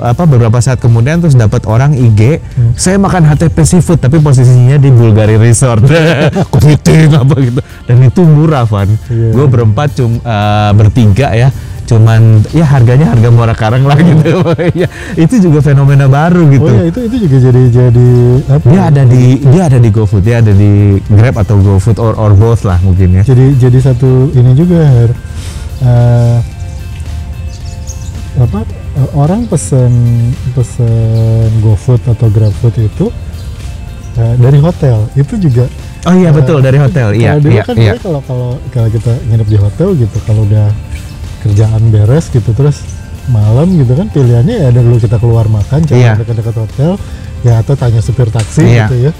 apa 0.00 0.22
beberapa 0.24 0.58
saat 0.58 0.78
kemudian 0.78 1.18
terus 1.18 1.34
dapat 1.34 1.66
orang 1.66 1.90
IG, 1.92 2.38
Hmm. 2.40 2.72
saya 2.74 2.96
makan 2.96 3.26
HTP 3.26 3.56
seafood 3.62 3.98
tapi 3.98 4.18
posisinya 4.18 4.78
di 4.78 4.88
Bulgari 4.88 5.34
Resort, 5.34 5.82
kepiting 6.54 7.10
apa 7.12 7.34
gitu. 7.36 7.60
Dan 7.84 7.96
itu 8.02 8.22
murah, 8.22 8.62
Van. 8.64 8.86
Iya. 9.10 9.30
Gue 9.34 9.46
berempat 9.46 9.94
cum 9.94 10.16
eh, 10.16 10.70
bertiga 10.72 11.34
ya. 11.34 11.50
Cuman 11.90 12.38
ya 12.54 12.62
harganya 12.62 13.10
harga 13.10 13.28
muara 13.34 13.50
karang 13.50 13.82
lah 13.82 13.98
gitu. 13.98 14.46
ya, 14.78 14.86
itu 15.18 15.42
juga 15.42 15.58
fenomena 15.58 16.06
baru 16.06 16.46
gitu. 16.46 16.62
oh 16.62 16.70
ya 16.70 16.86
itu 16.86 17.00
itu 17.10 17.16
juga 17.26 17.36
jadi 17.50 17.62
jadi 17.66 18.08
apa 18.46 18.66
Dia 18.70 18.82
ada 18.86 19.02
di 19.02 19.22
dia 19.42 19.62
ada 19.66 19.78
di 19.82 19.90
GoFood, 19.90 20.22
dia 20.22 20.38
ada 20.38 20.54
di 20.54 20.70
Grab 21.10 21.34
atau 21.34 21.58
GoFood 21.58 21.98
or 21.98 22.14
or 22.14 22.30
both 22.38 22.62
lah 22.62 22.78
mungkin 22.78 23.18
ya. 23.18 23.22
jadi 23.26 23.58
jadi 23.58 23.78
satu 23.82 24.30
ini 24.30 24.54
juga 24.54 24.86
Her. 24.86 25.10
Eh, 25.82 26.38
apa 28.40 28.64
eh, 28.96 29.08
orang 29.12 29.44
pesen 29.46 29.92
pesen 30.56 31.50
GoFood 31.60 32.00
atau 32.08 32.26
GrabFood 32.26 32.76
itu 32.80 33.06
eh, 34.16 34.34
dari 34.36 34.58
hotel 34.58 35.04
itu 35.14 35.36
juga 35.38 35.68
Oh 36.00 36.16
iya 36.16 36.32
betul 36.32 36.64
dari 36.64 36.80
hotel. 36.80 37.12
Iya 37.12 37.36
dulu 37.36 37.52
iya 37.52 37.60
kan 37.60 37.76
iya. 37.76 37.92
kalau 38.00 38.24
kalau 38.24 38.56
kalau 38.72 38.88
kita 38.88 39.12
nginep 39.28 39.48
di 39.52 39.58
hotel 39.60 39.92
gitu 39.92 40.16
kalau 40.24 40.48
udah 40.48 40.72
kerjaan 41.44 41.92
beres 41.92 42.32
gitu 42.32 42.56
terus 42.56 42.80
malam 43.28 43.68
gitu 43.76 43.92
kan 43.92 44.08
pilihannya 44.08 44.64
ya 44.64 44.68
dulu 44.72 44.96
kita 44.96 45.20
keluar 45.20 45.44
makan 45.44 45.84
cari 45.84 46.00
Iya. 46.00 46.16
dekat-dekat 46.16 46.56
hotel 46.56 46.90
ya 47.44 47.60
atau 47.60 47.76
tanya 47.76 48.00
supir 48.00 48.32
taksi 48.32 48.64
Iya. 48.64 48.88
gitu 48.88 48.96
ya 48.96 49.12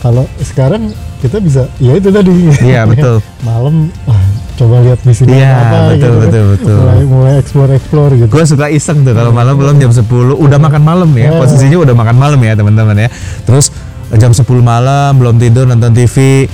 kalau 0.00 0.24
sekarang 0.40 0.88
kita 1.20 1.36
bisa 1.36 1.68
ya 1.76 2.00
itu 2.00 2.08
tadi 2.08 2.32
Iya 2.64 2.88
betul. 2.88 3.20
malam 3.48 3.92
wah, 4.08 4.24
coba 4.56 4.80
lihat 4.80 4.98
di 5.00 5.12
sini 5.12 5.36
Iya, 5.36 5.52
apa 5.52 5.76
betul, 5.76 5.92
gitu 5.92 6.06
kan. 6.08 6.20
betul, 6.24 6.44
betul. 6.50 6.76
mulai 6.80 7.00
mulai 7.04 7.34
explore 7.36 7.70
explore 7.72 8.12
gitu 8.14 8.30
Gue 8.30 8.44
suka 8.44 8.66
iseng 8.68 8.98
tuh 9.00 9.12
kalau 9.12 9.30
malam 9.30 9.54
belum 9.54 9.76
jam 9.76 9.92
10 9.92 10.04
udah 10.32 10.58
makan 10.58 10.82
malam 10.82 11.10
ya. 11.12 11.28
Iya. 11.28 11.38
Posisinya 11.38 11.78
udah 11.78 11.94
makan 11.94 12.16
malam 12.16 12.40
ya 12.40 12.52
teman-teman 12.52 12.96
ya. 12.96 13.08
Terus 13.42 13.68
jam 14.12 14.32
10 14.32 14.42
malam 14.58 15.10
belum 15.14 15.36
tidur 15.36 15.64
nonton 15.64 15.92
TV. 15.92 16.48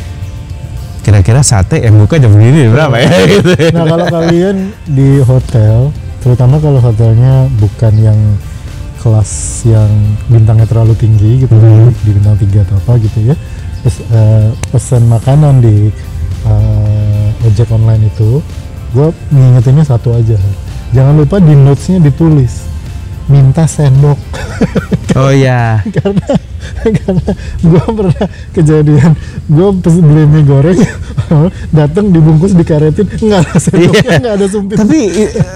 Kira-kira 1.00 1.42
sate 1.42 1.78
yang 1.78 1.99
buka 1.99 2.14
jam 2.14 2.30
segini 2.30 2.71
berapa 2.71 2.94
ya? 2.97 3.11
Gitu. 3.26 3.50
nah 3.75 3.85
kalau 3.85 4.06
kalian 4.09 4.56
di 4.85 5.18
hotel 5.21 5.90
terutama 6.18 6.59
kalau 6.59 6.78
hotelnya 6.78 7.50
bukan 7.56 7.90
yang 7.97 8.18
kelas 8.99 9.30
yang 9.66 9.90
bintangnya 10.26 10.62
terlalu 10.62 10.94
tinggi 10.94 11.42
gitu 11.42 11.50
Mhm. 11.50 11.90
di 12.02 12.11
bintang 12.14 12.38
tiga 12.38 12.62
atau 12.62 12.78
apa 12.78 13.02
gitu 13.02 13.18
ya 13.26 13.35
terus 13.82 13.99
eh, 14.06 14.47
pesan 14.71 15.11
makanan 15.11 15.59
di 15.59 15.90
eh, 16.47 17.01
ojek 17.42 17.68
online 17.68 18.06
itu 18.06 18.38
gue 18.92 19.08
ngingetinnya 19.30 19.84
satu 19.84 20.12
aja 20.12 20.37
jangan 20.90 21.16
lupa 21.16 21.40
di 21.40 21.52
notesnya 21.52 21.99
ditulis 21.99 22.68
minta 23.26 23.64
sendok 23.64 24.18
Oh 25.12 25.28
iya. 25.28 25.84
karena 25.92 26.25
karena 26.82 27.32
gue 27.61 27.84
pernah 27.84 28.26
kejadian 28.50 29.12
gue 29.44 29.68
beli 29.84 30.25
mie 30.25 30.40
goreng 30.42 30.80
datang 31.76 32.08
dibungkus 32.08 32.56
dikaretin 32.56 33.04
nggak 33.12 33.44
ada 33.44 33.56
sendoknya 33.61 34.00
Iya. 34.02 34.16
nggak 34.18 34.34
ada 34.40 34.46
sumpit 34.49 34.76
Tapi 34.80 35.00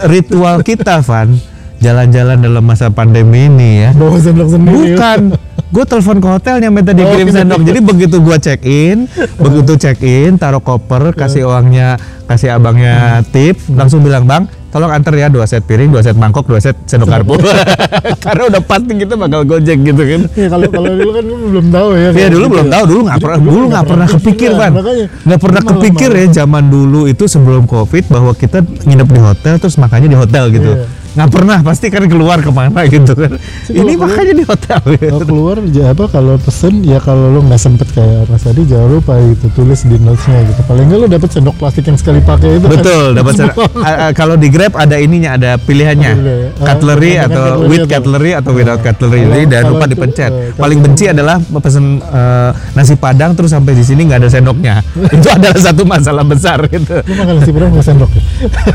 ritual 0.06 0.60
kita 0.60 1.00
Van 1.00 1.32
jalan-jalan 1.76 2.36
dalam 2.36 2.64
masa 2.64 2.88
pandemi 2.88 3.48
ini 3.48 3.70
ya 3.80 3.90
bawa 3.96 4.16
sendok 4.16 4.48
sendiri 4.50 4.92
Bukan. 4.92 5.20
Gue 5.76 5.84
telepon 5.84 6.16
ke 6.24 6.28
hotelnya 6.40 6.72
minta 6.72 6.96
dikirim 6.96 7.28
Oh, 7.28 7.34
sendok. 7.36 7.60
Jadi 7.68 7.80
begitu 7.84 8.16
gue 8.24 8.36
check 8.40 8.64
in, 8.64 9.04
begitu 9.36 9.76
check 9.76 10.00
in, 10.00 10.40
taruh 10.40 10.64
koper, 10.64 11.12
kasih 11.12 11.44
uangnya, 11.44 12.00
kasih 12.24 12.56
abangnya 12.56 13.20
tip, 13.28 13.60
langsung 13.68 14.00
bilang 14.00 14.24
bang, 14.24 14.48
tolong 14.72 14.88
antar 14.88 15.12
ya 15.12 15.28
dua 15.28 15.44
set 15.44 15.68
piring, 15.68 15.92
dua 15.92 16.00
set 16.00 16.16
mangkok, 16.16 16.48
dua 16.48 16.64
set 16.64 16.80
sendok 16.88 17.12
garpu. 17.12 17.36
Karena 18.24 18.42
udah 18.56 18.62
pasti 18.64 18.92
kita 18.96 19.20
bakal 19.20 19.44
gojek 19.44 19.76
gitu 19.84 20.00
kan. 20.00 20.20
ya 20.32 20.48
kalau 20.48 20.66
kalau 20.72 20.90
dulu 20.96 21.10
kan 21.12 21.24
belum 21.28 21.66
tahu 21.68 21.88
ya 21.92 22.08
Iya 22.24 22.28
dulu 22.32 22.46
belum 22.56 22.68
tahu, 22.72 22.82
dulu 22.88 23.00
nggak 23.12 23.20
pernah, 23.20 23.38
dulu 23.44 23.64
nggak 23.68 23.84
pernah 23.84 24.06
kepikir 24.08 24.50
kan, 24.56 24.70
makanya. 24.72 25.06
nggak 25.28 25.40
pernah 25.44 25.62
kepikir 25.76 26.10
ya 26.16 26.26
zaman 26.40 26.64
dulu 26.72 27.00
itu 27.04 27.24
sebelum 27.28 27.68
covid 27.68 28.08
bahwa 28.08 28.32
kita 28.32 28.64
nginep 28.64 29.08
di 29.12 29.20
hotel 29.20 29.54
terus 29.60 29.76
makannya 29.76 30.08
di 30.08 30.16
hotel 30.16 30.48
gitu. 30.48 30.72
Iya. 30.72 31.04
Nggak 31.16 31.30
pernah 31.30 31.58
pasti 31.60 31.88
kan 31.88 32.04
keluar 32.04 32.38
ke 32.38 32.50
mana 32.50 32.84
gitu 32.86 33.12
kan. 33.12 33.40
Sih, 33.64 33.72
ini 33.72 33.96
kalau 33.96 34.04
makanya 34.06 34.34
di 34.34 34.44
hotel 34.44 34.80
kalau 34.84 35.24
keluar 35.24 35.56
ja- 35.66 35.90
apa 35.90 36.04
kalau 36.06 36.36
pesen 36.36 36.84
ya 36.84 36.98
kalau 36.98 37.30
lo 37.30 37.40
nggak 37.40 37.56
sempet 37.56 37.88
kayak 37.90 38.28
Mas 38.28 38.44
Adi 38.44 38.62
jangan 38.62 38.88
lupa 38.92 39.16
gitu 39.18 39.48
tulis 39.50 39.80
di 39.82 39.96
notesnya 39.96 40.44
gitu. 40.44 40.60
Paling 40.62 40.84
nggak 40.86 40.98
lo 40.98 41.06
dapet 41.08 41.28
sendok 41.30 41.56
plastik 41.56 41.84
yang 41.84 41.96
sekali 41.96 42.20
pakai 42.20 42.50
itu. 42.54 42.66
Kan. 42.66 42.72
betul 42.76 43.02
dapat 43.18 43.32
ser- 43.34 43.56
a- 43.78 43.98
a- 44.02 44.12
kalau 44.12 44.36
di 44.36 44.46
Grab 44.46 44.76
ada 44.76 44.96
ininya 44.96 45.34
ada 45.34 45.56
pilihannya. 45.56 46.12
Ah, 46.54 46.66
cutlery 46.70 47.12
dengan 47.14 47.26
atau 47.26 47.42
cutlery 47.42 47.66
with 47.66 47.80
atau- 47.80 47.90
cutlery 47.90 48.30
atau 48.32 48.52
without 48.52 48.80
cutlery. 48.80 49.20
Jadi 49.22 49.42
jangan 49.48 49.66
lupa 49.72 49.84
itu, 49.84 49.92
dipencet. 49.92 50.30
eh, 50.30 50.52
paling 50.54 50.78
benci 50.78 51.04
adalah 51.06 51.36
pesen 51.40 51.84
eh, 51.98 52.50
nasi 52.74 52.94
padang 52.94 53.32
terus 53.32 53.50
sampai 53.50 53.72
di 53.72 53.82
sini 53.82 54.04
nggak 54.04 54.20
ada 54.20 54.28
sendoknya. 54.28 54.74
Itu 55.16 55.28
adalah 55.28 55.56
satu 55.56 55.82
masalah 55.82 56.22
besar 56.22 56.60
gitu 56.66 56.92
lo 56.92 57.12
makan 57.14 57.34
nasi 57.34 57.50
padang 57.50 57.70
nggak 57.72 57.86
sendok 57.86 58.10
ya? 58.10 58.22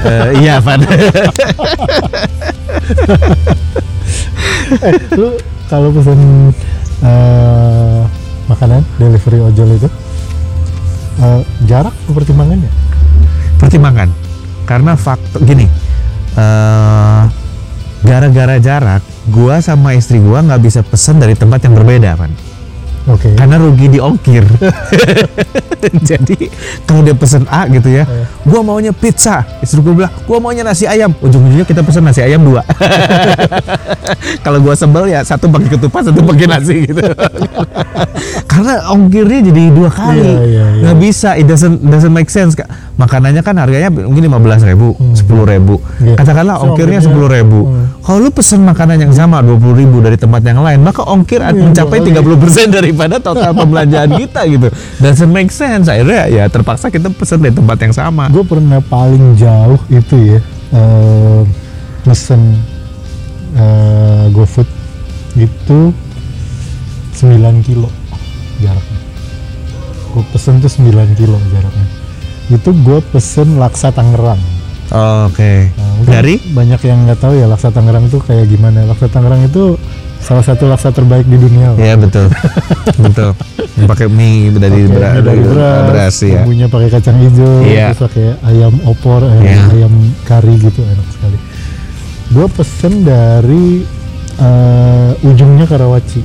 Eh, 0.01 0.29
iya 0.41 0.55
Van 0.57 0.81
eh 4.87 4.93
lu 5.15 5.35
kalau 5.67 5.89
pesen 5.91 6.51
eh, 7.03 8.01
makanan 8.47 8.83
delivery 8.99 9.39
ojol 9.39 9.69
itu 9.75 9.89
eh, 11.21 11.41
jarak 11.67 11.95
pertimbangannya? 12.11 12.71
Pertimbangan. 13.59 14.09
Karena 14.65 14.95
faktor 14.95 15.43
gini 15.43 15.67
eh 16.31 17.23
gara-gara 18.01 18.57
jarak 18.57 19.03
gua 19.29 19.61
sama 19.61 19.93
istri 19.93 20.17
gua 20.17 20.41
nggak 20.41 20.61
bisa 20.61 20.81
pesen 20.81 21.21
dari 21.21 21.37
tempat 21.37 21.69
yang 21.69 21.77
berbeda 21.77 22.17
kan 22.17 22.31
oke. 23.07 23.29
Karena 23.33 23.55
rugi 23.57 23.87
di 23.87 23.99
ongkir. 24.01 24.45
Jadi 26.09 26.45
kalau 26.85 27.01
dia 27.01 27.17
pesen 27.17 27.49
A 27.49 27.65
gitu 27.65 27.89
ya 27.89 28.05
Eh. 28.05 28.25
gua 28.45 28.61
maunya 28.61 28.93
pizza. 28.93 29.41
Istri 29.61 29.81
gua 29.81 29.93
bilang 29.97 30.13
gua 30.25 30.37
maunya 30.37 30.61
nasi 30.61 30.85
ayam. 30.85 31.09
Ujung-ujungnya 31.17 31.65
kita 31.65 31.81
pesen 31.81 32.05
nasi 32.05 32.21
ayam 32.21 32.45
dua. 32.45 32.61
Kalau 34.45 34.61
gua 34.61 34.77
sebel 34.77 35.09
ya 35.09 35.25
satu 35.25 35.49
pakai 35.49 35.69
ketupat 35.73 36.01
satu 36.09 36.21
pakai 36.21 36.45
nasi 36.45 36.75
gitu. 36.85 37.01
Karena 38.51 38.85
ongkirnya 38.93 39.39
jadi 39.49 39.61
dua 39.73 39.89
kali. 39.89 40.21
Iya, 40.21 40.41
iya, 40.45 40.65
iya. 40.77 40.81
nggak 40.85 40.97
bisa. 41.01 41.29
It 41.33 41.49
doesn't 41.49 41.81
doesn't 41.81 42.13
make 42.13 42.29
sense 42.29 42.53
Kak. 42.53 42.69
Makanannya 43.01 43.41
kan 43.41 43.57
harganya 43.57 43.89
mungkin 43.89 44.29
lima 44.29 44.37
belas 44.37 44.61
ribu 44.61 44.93
sepuluh 45.17 45.49
ribu. 45.49 45.81
Iya. 45.97 46.21
katakanlah 46.21 46.61
So, 46.61 46.63
ongkirnya 46.69 46.99
sepuluh 47.01 47.25
ribu. 47.25 47.65
Hmm. 47.65 47.97
kalau 48.05 48.17
lu 48.21 48.29
pesen 48.29 48.61
makanan 48.61 49.01
yang 49.01 49.13
sama 49.17 49.41
dua 49.41 49.57
puluh 49.57 49.81
ribu 49.81 49.97
dari 50.05 50.17
tempat 50.21 50.45
yang 50.45 50.61
lain 50.61 50.85
maka 50.85 51.01
ongkir 51.01 51.41
Iya, 51.41 51.57
mencapai 51.57 51.97
dua 52.05 52.13
kali. 52.13 52.69
30% 52.69 52.77
daripada 52.77 53.15
total 53.17 53.51
pembelanjaan 53.57 54.09
kita 54.21 54.45
gitu. 54.45 54.67
Doesn't 55.01 55.33
make 55.33 55.49
sense. 55.49 55.89
Akhirnya 55.89 56.29
ya 56.29 56.43
terpaksa 56.45 56.93
kita 56.93 57.09
pesen 57.09 57.41
dari 57.41 57.55
tempat 57.57 57.77
yang 57.81 57.93
sama. 57.97 58.29
Gue 58.29 58.45
pernah 58.45 58.77
paling 58.85 59.33
jauh 59.33 59.81
itu 59.89 60.37
ya 60.37 60.39
eh, 60.75 61.41
pesen 62.05 62.41
eh, 63.57 64.25
GoFood 64.29 64.69
itu 65.39 65.79
9 67.17 67.67
kilo 67.67 67.89
jaraknya. 68.61 68.99
Gue 70.11 70.23
pesen 70.35 70.59
tuh 70.59 70.69
9 70.69 70.91
kilo 71.17 71.37
jaraknya 71.49 71.80
itu 72.53 72.69
gue 72.73 72.99
pesen 73.07 73.55
laksa 73.55 73.89
Tangerang 73.89 74.39
oke 74.91 75.53
Nah, 75.71 75.89
mungkin 75.95 76.11
dari 76.11 76.33
banyak 76.51 76.81
yang 76.81 76.99
nggak 77.05 77.19
tahu 77.19 77.33
ya 77.33 77.45
laksa 77.45 77.69
Tangerang 77.69 78.05
itu 78.05 78.19
kayak 78.19 78.45
gimana 78.45 78.83
laksa 78.83 79.07
Tangerang 79.07 79.41
itu 79.41 79.79
salah 80.17 80.41
satu 80.41 80.65
laksa 80.65 80.89
terbaik 80.89 81.25
di 81.25 81.33
dunia 81.33 81.73
loh. 81.73 81.77
ya 81.77 81.95
betul 81.95 82.29
betul 83.03 83.33
pakai 83.81 84.05
mie 84.05 84.53
dari, 84.53 84.85
Pakai 84.85 84.87
bera- 84.87 85.13
mie 85.13 85.23
dari 85.23 85.41
beras, 85.41 85.81
beras 85.87 86.15
ya 86.19 86.39
bumbunya 86.39 86.67
pakai 86.67 86.89
kacang 86.91 87.17
hijau, 87.19 87.53
Iya. 87.63 87.85
terus 87.89 88.01
pakai 88.05 88.25
ayam 88.45 88.73
opor, 88.83 89.21
ayam, 89.23 89.41
Iya. 89.41 89.63
ayam 89.73 89.93
kari 90.21 90.53
gitu 90.59 90.81
enak 90.83 91.07
sekali. 91.09 91.37
Gue 92.29 92.45
pesen 92.47 92.93
dari 93.01 93.81
eh, 94.37 95.09
ujungnya 95.23 95.65
Karawaci. 95.65 96.21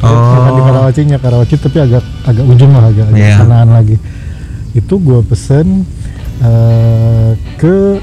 Bukan 0.00 0.50
di 0.50 0.60
oh 0.60 0.64
Karawacinya, 0.64 1.16
Karawaci 1.16 1.54
tapi 1.54 1.76
agak 1.78 2.00
agak 2.24 2.44
ujung 2.46 2.72
lah, 2.72 2.88
agak, 2.88 3.04
agak 3.06 3.20
Iya. 3.20 3.36
sanaan 3.36 3.70
lagi. 3.70 3.96
Itu 4.72 4.96
gue 4.96 5.20
pesen 5.22 5.82
eh, 6.40 7.30
ke 7.56 7.98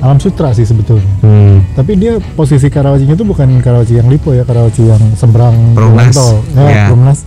Alam 0.00 0.16
Sutra 0.16 0.50
sih 0.50 0.64
sebetulnya. 0.64 1.04
hmm. 1.20 1.76
Tapi 1.76 1.92
dia 1.94 2.16
posisi 2.32 2.66
Karawacinya 2.66 3.12
itu 3.12 3.22
bukan 3.22 3.60
Karawaci 3.60 3.94
yang 3.94 4.08
Lipo 4.08 4.32
ya, 4.32 4.42
Karawaci 4.42 4.82
yang 4.82 5.02
seberang 5.14 5.76
Perumnas. 5.76 6.16
Ya, 6.50 6.64
Iya. 6.64 6.84
Perumnas. 6.88 7.18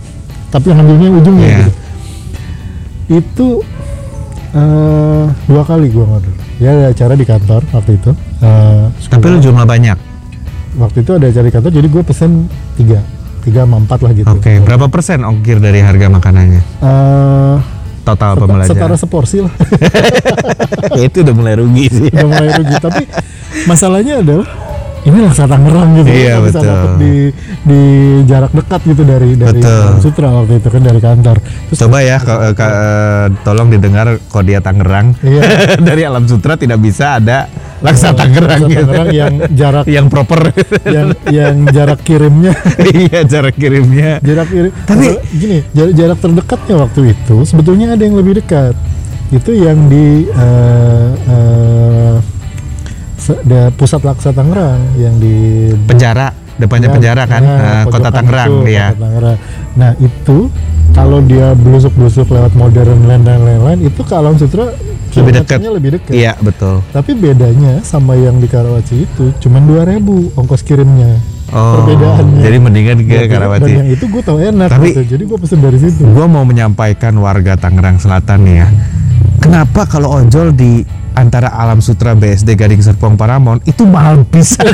Tapi 0.50 0.66
yang 0.68 0.78
ambilnya 0.80 1.08
ujungnya 1.12 1.46
Iya. 1.46 1.58
gitu. 1.60 1.72
Itu 3.14 3.48
eh, 4.50 5.24
dua 5.46 5.62
kali 5.62 5.86
gua 5.88 6.04
ngorder. 6.08 6.34
Ya 6.56 6.70
ada 6.72 6.86
acara 6.88 7.14
di 7.14 7.22
kantor 7.22 7.62
waktu 7.70 7.92
itu. 7.94 8.10
Eh, 8.38 8.84
tapi 9.08 9.26
lu 9.28 9.38
jumlah 9.40 9.64
banyak 9.64 9.98
waktu 10.74 10.98
itu 11.00 11.12
ada 11.12 11.26
acara 11.26 11.44
di 11.44 11.52
kantor, 11.52 11.70
jadi 11.70 11.86
gue 11.86 12.02
pesen 12.02 12.50
tiga, 12.74 12.98
tiga 13.40 13.62
sama 13.62 13.78
empat 13.78 13.98
lah 14.00 14.10
gitu. 14.10 14.26
oke 14.26 14.52
berapa 14.60 14.90
persen 14.90 15.22
ongkir 15.22 15.62
dari 15.62 15.78
harga 15.78 16.10
makanannya 16.10 16.62
Eh, 16.82 17.56
total 18.04 18.30
seta- 18.30 18.42
pembelajaran 18.42 18.70
setara 18.70 18.96
seporsi 18.96 19.36
lah. 19.40 19.52
itu 21.00 21.18
udah 21.20 21.34
mulai 21.34 21.54
rugi 21.56 21.86
sih 21.88 22.08
udah 22.08 22.28
mulai 22.28 22.50
rugi 22.54 22.76
tapi 22.78 23.02
masalahnya 23.64 24.20
adalah 24.20 24.46
ini 25.04 25.20
laksa 25.20 25.44
Tangerang 25.44 25.90
gitu 25.94 26.08
Iya, 26.08 26.34
Kita 26.34 26.40
bisa 26.40 26.58
betul. 26.58 26.64
dapet 26.66 26.90
di 26.96 27.12
di 27.62 27.80
jarak 28.24 28.52
dekat 28.52 28.80
gitu 28.86 29.02
dari 29.02 29.30
dari 29.34 29.60
Betul. 29.60 30.00
Sutra 30.00 30.28
waktu 30.32 30.52
itu 30.56 30.68
kan 30.70 30.80
dari 30.80 30.96
kantor 30.98 31.36
terus 31.44 31.76
Coba 31.78 31.98
ya, 32.00 32.16
ka- 32.18 32.52
ka- 32.52 32.72
eh, 32.72 33.26
tolong 33.40 33.68
didengar 33.68 34.16
Kodia 34.26 34.60
Tangerang. 34.60 35.12
Iya. 35.20 35.42
Dari 35.84 36.02
Alam 36.02 36.24
Sutra 36.24 36.56
tidak 36.56 36.80
bisa 36.80 37.20
ada 37.20 37.52
laksa 37.84 38.08
Tangerang, 38.10 38.64
laksa 38.64 38.72
gitu. 38.72 38.92
Yang 39.12 39.32
jarak 39.52 39.84
yang 39.86 40.06
proper. 40.08 40.40
yang 40.88 41.08
yang 41.28 41.56
jarak 41.68 42.00
kirimnya 42.00 42.56
iya, 42.82 43.20
cara 43.22 43.50
kirimnya. 43.50 44.10
jarak 44.18 44.48
kirim 44.48 44.72
Tapi- 44.82 45.12
Masalah- 45.12 45.24
gini 45.30 45.58
jarak, 45.70 45.92
jarak 45.94 46.18
terdekatnya 46.18 46.74
waktu 46.80 47.00
itu 47.12 47.36
sebetulnya 47.44 47.92
ada 47.92 48.00
yang 48.00 48.16
lebih 48.16 48.34
dekat 48.36 48.72
itu 49.30 49.50
yang 49.52 49.76
di 49.86 50.24
eh, 51.28 52.14
se- 53.16 53.40
da- 53.42 53.70
pusat 53.70 54.00
laksa 54.00 54.30
Tangerang 54.30 54.80
yang 54.96 55.16
di 55.16 55.68
Penjara, 55.82 56.28
depannya 56.54 56.88
Ya, 56.88 56.94
penjara 56.94 57.22
kan, 57.24 57.42
ya, 57.42 57.56
Eh, 57.56 57.84
kota 57.86 58.08
Tangerang 58.08 58.48
itu. 58.62 58.64
Kota 58.64 58.94
Tangerang. 58.98 59.38
Nah 59.74 59.90
itu 59.98 60.36
kalau 60.92 61.18
dia 61.20 61.50
blusuk-blusuk 61.52 62.28
lewat 62.28 62.54
modern 62.54 63.00
land 63.04 63.24
dan 63.24 63.42
lain-lain 63.42 63.80
itu 63.82 64.00
ke 64.00 64.14
Alam 64.14 64.36
Sutra 64.36 64.70
Lebih 65.16 65.32
dekat. 65.36 65.58
lebih 65.60 65.90
dekat. 65.92 66.12
Iya, 66.12 66.32
betul. 66.38 66.82
Tapi 66.88 67.10
bedanya 67.12 67.80
sama 67.80 68.14
yang 68.14 68.36
di 68.36 68.46
Karawaci 68.46 69.04
itu 69.04 69.24
cuma 69.38 69.58
2000 69.58 70.02
ongkos 70.34 70.62
kirimnya. 70.62 71.18
Oh, 71.48 71.78
Perbedaannya. 71.78 72.40
jadi 72.40 72.56
mendingan 72.58 72.98
ke 72.98 73.06
Dan- 73.06 73.20
Dan 73.20 73.30
Karawaci. 73.30 73.70
yang 73.70 73.88
itu 73.88 74.04
gue 74.04 74.22
tau 74.22 74.38
enak 74.38 74.68
Tapi- 74.68 74.90
gitu. 74.90 75.02
Jadi 75.06 75.22
gue 75.24 75.38
pesen 75.38 75.60
dari 75.60 75.78
situ. 75.78 76.02
Gua 76.02 76.26
mau 76.26 76.42
menyampaikan 76.42 77.14
warga 77.16 77.54
Tangerang 77.54 77.96
Selatan 77.96 78.42
nih 78.42 78.56
ya. 78.56 78.68
Kenapa 79.44 79.84
kalau 79.84 80.08
ojol 80.24 80.56
di 80.56 80.80
antara 81.12 81.52
Alam 81.52 81.84
Sutra 81.84 82.16
BSD 82.16 82.56
Gading 82.56 82.80
Serpong 82.80 83.12
Paramount 83.12 83.60
itu 83.68 83.84
mahal 83.84 84.24
bisa. 84.24 84.64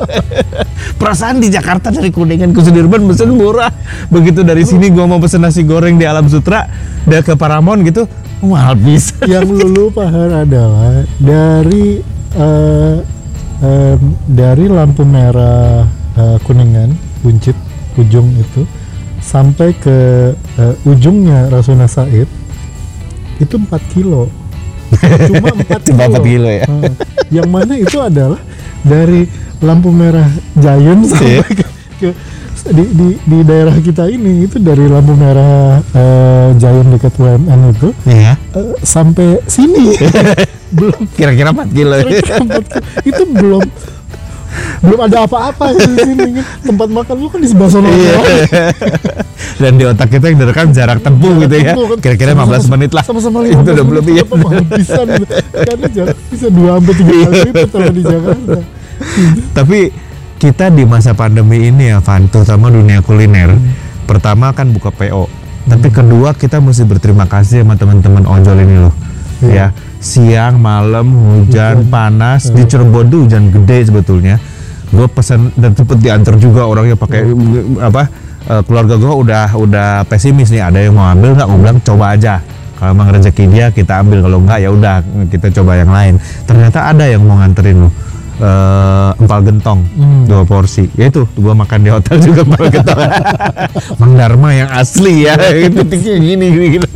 Perasaan 1.00 1.44
di 1.44 1.52
Jakarta 1.52 1.92
dari 1.92 2.08
Kuningan 2.08 2.56
ke 2.56 2.64
Sudirman 2.64 3.04
pesen 3.04 3.36
murah. 3.36 3.68
Begitu 4.08 4.40
dari 4.40 4.64
sini 4.64 4.88
gua 4.88 5.04
mau 5.04 5.20
pesen 5.20 5.44
nasi 5.44 5.68
goreng 5.68 6.00
di 6.00 6.08
Alam 6.08 6.32
Sutra 6.32 6.64
dan 7.04 7.20
ke 7.20 7.36
Paramount 7.36 7.84
gitu 7.84 8.08
mahal 8.40 8.72
bisa. 8.80 9.20
yang 9.32 9.44
lu 9.44 9.68
lupa 9.68 10.08
Har, 10.08 10.48
adalah 10.48 11.04
dari 11.20 12.00
eh, 12.40 12.96
em, 13.60 14.00
dari 14.32 14.64
lampu 14.64 15.04
merah 15.04 15.84
eh, 16.16 16.36
kuningan 16.40 16.88
buncit 17.20 17.56
ujung 18.00 18.32
itu 18.36 18.64
sampai 19.20 19.76
ke 19.76 20.32
eh, 20.56 20.88
ujungnya 20.88 21.52
Rasuna 21.52 21.84
Said 21.84 22.43
itu 23.36 23.54
4 23.54 23.66
kilo 23.90 24.28
cuma 25.26 25.48
4 25.58 25.80
Cuma 25.84 26.04
kilo, 26.04 26.18
4 26.18 26.22
kilo 26.24 26.48
ya? 26.48 26.64
Eh, 26.64 26.92
yang 27.32 27.48
mana 27.48 27.74
itu 27.74 27.98
adalah 27.98 28.38
dari 28.80 29.26
lampu 29.58 29.88
merah 29.88 30.28
Giant 30.54 31.02
sampai 31.04 31.34
Iya. 31.34 31.42
ke, 31.42 31.64
ke- 31.98 32.16
di, 32.64 32.84
di, 32.88 33.08
di 33.20 33.38
daerah 33.42 33.76
kita 33.76 34.08
ini 34.08 34.44
itu 34.44 34.56
dari 34.56 34.86
lampu 34.86 35.12
merah 35.12 35.80
eh, 35.90 36.48
Giant 36.54 36.88
dekat 36.90 37.12
UMN 37.14 37.60
itu 37.70 37.88
Iya. 38.04 38.36
eh, 38.52 38.74
sampai 38.80 39.40
sini 39.44 39.96
belum 40.76 41.00
Kira-kira 41.12 41.50
4 41.50 41.70
kilo. 41.70 41.94
kira-kira 41.98 42.36
empat 42.40 42.64
kilo. 42.66 42.82
itu 43.04 43.22
belum 43.26 43.62
belum 44.84 45.00
ada 45.00 45.24
apa-apa 45.24 45.72
di 45.72 45.96
sini 45.96 46.26
kan. 46.36 46.44
tempat 46.62 46.88
makan 46.92 47.14
lu 47.16 47.26
kan 47.26 47.40
di 47.40 47.48
sebelah 47.48 47.70
sana 47.72 47.88
Iya. 47.88 48.14
Dan 49.62 49.72
di 49.78 49.84
otak 49.86 50.08
kita 50.10 50.28
yang 50.28 50.38
direkam 50.40 50.68
jarak 50.70 50.98
tempuh 51.00 51.32
gitu 51.40 51.54
ya. 51.56 51.72
Kan. 51.72 51.98
Kira-kira 52.00 52.30
15 52.34 52.72
menit 52.74 52.90
lah. 52.92 53.02
sama-sama 53.02 53.42
Itu 53.42 53.60
15 53.60 53.74
udah 53.74 53.86
belum 53.86 54.04
iya. 54.08 54.22
gitu. 54.24 55.24
karena 55.54 55.86
jarak 55.88 56.16
bisa 56.28 56.46
dua 56.50 56.70
sampai 56.76 56.94
tiga 56.94 57.14
kali 57.14 57.38
lipat 57.44 57.68
kalau 57.70 57.90
di 57.90 58.02
Jakarta 58.02 58.58
Tapi 59.52 59.80
kita 60.36 60.64
di 60.68 60.84
masa 60.84 61.12
pandemi 61.14 61.70
ini 61.70 61.88
ya 61.88 61.98
Van, 61.98 62.26
terutama 62.28 62.68
dunia 62.68 63.00
kuliner. 63.00 63.56
Pertama 64.04 64.52
kan 64.52 64.68
buka 64.68 64.92
PO. 64.92 65.24
Tapi 65.64 65.88
kedua 65.88 66.36
kita 66.36 66.60
mesti 66.60 66.84
berterima 66.84 67.24
kasih 67.24 67.64
sama 67.64 67.74
teman-teman 67.74 68.28
ojol 68.28 68.58
ini 68.60 68.76
loh. 68.76 68.92
Iya. 69.40 69.72
Ya, 69.72 69.76
siang 69.98 70.60
malam 70.60 71.08
hujan 71.10 71.80
Hujan. 71.80 71.88
panas 71.88 72.48
Hmm. 72.48 72.54
di 72.54 72.62
Cirebon 72.64 73.06
tuh 73.08 73.18
hujan 73.24 73.48
gede 73.48 73.88
sebetulnya 73.88 74.36
gue 74.90 75.06
pesan 75.08 75.54
dan 75.54 75.72
cepet 75.72 75.98
diantar 75.98 76.34
juga 76.36 76.66
orangnya 76.66 76.94
pakai 76.94 77.24
apa 77.80 78.02
eh, 78.44 78.62
keluarga 78.62 78.94
gue 78.96 79.12
udah 79.14 79.44
udah 79.54 79.88
pesimis 80.04 80.50
nih. 80.50 80.62
Ada 80.62 80.78
yang 80.84 80.94
mau 80.94 81.06
ambil 81.06 81.32
nggak? 81.32 81.46
Gue 81.46 81.58
bilang 81.58 81.78
coba 81.80 82.12
aja. 82.12 82.42
Kalau 82.74 82.90
emang 82.90 83.08
rezeki 83.08 83.44
dia 83.48 83.66
kita 83.70 84.02
ambil. 84.02 84.18
Kalau 84.20 84.38
enggak 84.42 84.58
ya 84.58 84.68
udah 84.68 84.94
kita 85.30 85.48
coba 85.54 85.78
yang 85.78 85.88
lain. 85.88 86.14
Ternyata 86.44 86.90
ada 86.90 87.04
yang 87.06 87.22
mau 87.22 87.38
nganterin 87.38 87.86
lu 87.86 87.90
eh, 88.34 89.10
empal 89.14 89.40
gentong 89.46 89.80
Hmm. 89.94 90.26
dua 90.26 90.42
porsi. 90.42 90.90
Ya 90.98 91.06
itu 91.06 91.22
gua 91.38 91.54
makan 91.54 91.78
di 91.80 91.90
hotel 91.94 92.18
juga 92.18 92.42
empal 92.50 92.66
gentong. 92.66 92.98
Mang 93.96 94.12
Dharma 94.14 94.48
yang 94.52 94.70
asli 94.70 95.22
ya. 95.22 95.38
Itu 95.70 95.86
gini 95.86 96.34
gini, 96.34 96.46
gini. 96.76 96.88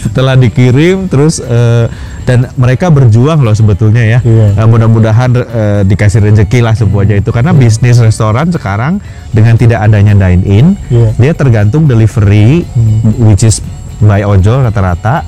setelah 0.00 0.34
dikirim 0.34 1.06
terus 1.06 1.38
eh, 1.38 1.86
dan 2.28 2.44
mereka 2.60 2.92
berjuang 2.92 3.40
loh 3.40 3.56
sebetulnya 3.56 4.04
ya. 4.04 4.20
Iya. 4.20 4.52
Nah, 4.52 4.68
mudah-mudahan 4.68 5.32
eh, 5.32 5.80
dikasih 5.88 6.20
rezeki 6.28 6.60
lah 6.60 6.76
semuanya 6.76 7.16
itu. 7.16 7.32
Karena 7.32 7.56
bisnis 7.56 7.96
restoran 7.96 8.52
sekarang 8.52 9.00
dengan 9.32 9.56
tidak 9.56 9.80
adanya 9.80 10.12
dine 10.12 10.44
in 10.44 10.66
Iya. 10.92 11.16
dia 11.16 11.32
tergantung 11.32 11.88
delivery 11.88 12.68
which 13.16 13.48
is 13.48 13.64
by 14.04 14.20
ojol 14.28 14.60
rata-rata. 14.60 15.24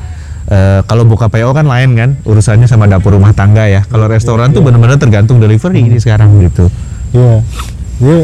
Eh, 0.50 0.84
kalau 0.84 1.08
buka 1.08 1.32
PO 1.32 1.56
kan 1.56 1.64
lain 1.64 1.96
kan 1.96 2.10
urusannya 2.28 2.68
sama 2.68 2.84
dapur 2.84 3.16
rumah 3.16 3.32
tangga 3.32 3.64
ya. 3.64 3.80
Kalau 3.88 4.04
restoran 4.04 4.52
tuh 4.52 4.60
benar-benar 4.60 5.00
tergantung 5.00 5.40
delivery 5.40 5.80
ini 5.80 5.96
sekarang 5.96 6.36
gitu. 6.44 6.68
Iya, 7.16 7.40
dia 7.96 8.18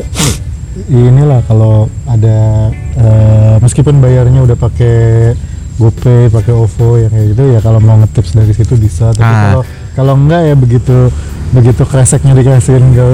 inilah 0.92 1.40
kalau 1.48 1.88
ada 2.04 2.68
eh, 2.92 3.56
meskipun 3.64 4.04
bayarnya 4.04 4.44
udah 4.44 4.56
pakai 4.60 5.32
GoPay, 5.76 6.28
pakai 6.28 6.52
OVO 6.52 6.96
yang 6.96 7.10
kayak 7.10 7.26
gitu 7.32 7.42
ya 7.52 7.60
kalau 7.60 7.78
mau 7.78 7.96
ngetips 8.00 8.32
dari 8.32 8.52
situ 8.52 8.74
bisa. 8.76 9.12
Tapi 9.12 9.22
Ah. 9.22 9.42
kalau 9.52 9.62
kalau 9.92 10.12
enggak 10.16 10.42
ya 10.44 10.54
begitu 10.54 10.96
begitu 11.52 11.82
kreseknya 11.84 12.32
dikasihin 12.34 12.84
ke 12.90 13.06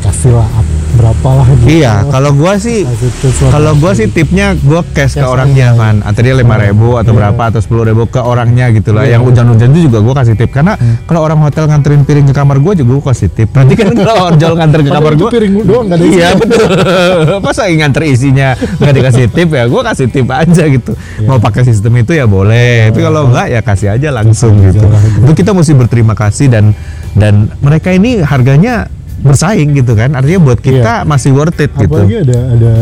lo 0.00 0.06
kasih 0.06 0.32
lah 0.32 0.48
up- 0.50 0.68
berapa 0.90 1.28
lah 1.34 1.46
gitu. 1.54 1.66
iya 1.70 2.02
kalau 2.04 2.32
gua 2.32 2.56
sih 2.56 2.82
lah. 2.82 3.50
kalau 3.52 3.72
gua 3.74 3.92
sih 3.92 4.08
tipnya 4.08 4.56
gua 4.58 4.80
cash 4.86 5.12
ke 5.12 5.20
Cash 5.20 5.28
orangnya 5.28 5.70
aja. 5.70 5.78
kan 5.78 5.94
antaranya 6.02 6.36
lima 6.36 6.56
ribu 6.58 6.88
atau 6.94 7.12
Iya. 7.12 7.18
berapa 7.20 7.42
atau 7.46 7.60
sepuluh 7.60 7.84
ribu 7.84 8.02
ke 8.06 8.18
orangnya 8.18 8.68
gitu 8.70 8.90
lah 8.90 9.04
Iya. 9.04 9.12
yang 9.12 9.22
hujan-hujan 9.22 9.70
itu 9.70 9.86
juga 9.86 10.00
gua 10.00 10.14
kasih 10.16 10.34
tip 10.34 10.50
karena 10.50 10.74
kalau 11.04 11.20
orang 11.20 11.38
hotel 11.38 11.64
nganterin 11.64 12.02
piring 12.02 12.26
ke 12.26 12.34
kamar 12.34 12.56
gua 12.58 12.72
juga 12.72 12.90
gua 12.92 13.04
kasih 13.06 13.28
tip 13.28 13.48
nanti 13.50 13.76
kan 13.76 13.92
kalau 13.92 14.30
ojol 14.30 14.52
nganter 14.56 14.80
ke 14.80 14.90
kamar 14.90 15.12
gua 15.14 15.28
piring 15.30 15.52
doang 15.62 15.84
nggak 15.86 15.96
ada 15.96 16.06
iya 16.06 16.28
betul 16.34 16.68
masa 17.44 17.62
nganter 17.68 18.02
isinya 18.02 18.48
nggak 18.56 18.94
dikasih 18.94 19.24
tip 19.28 19.48
ya 19.50 19.64
gua 19.66 19.82
kasih 19.84 20.06
tip 20.08 20.26
aja 20.26 20.64
gitu 20.66 20.92
Iya. 21.20 21.28
mau 21.28 21.38
pakai 21.38 21.62
sistem 21.62 21.92
itu 21.96 22.12
ya 22.12 22.24
boleh 22.24 22.88
tapi 22.88 23.00
kalau 23.00 23.28
enggak 23.28 23.46
ya 23.48 23.60
kasih 23.60 23.88
aja 23.92 24.08
langsung 24.10 24.56
gitu 24.58 24.80
gitu. 24.80 25.22
itu 25.22 25.32
kita 25.36 25.52
mesti 25.52 25.72
berterima 25.72 26.14
kasih 26.14 26.48
dan 26.48 26.72
dan 27.12 27.52
mereka 27.60 27.90
ini 27.90 28.20
harganya 28.20 28.88
bersaing 29.20 29.76
gitu 29.76 29.92
kan. 29.94 30.16
Artinya 30.16 30.40
buat 30.40 30.58
kita 30.60 31.04
masih 31.04 31.36
worth 31.36 31.60
it 31.60 31.72
gitu. 31.76 31.92
Apalagi 31.92 32.16
ada 32.24 32.38
ada 32.56 32.72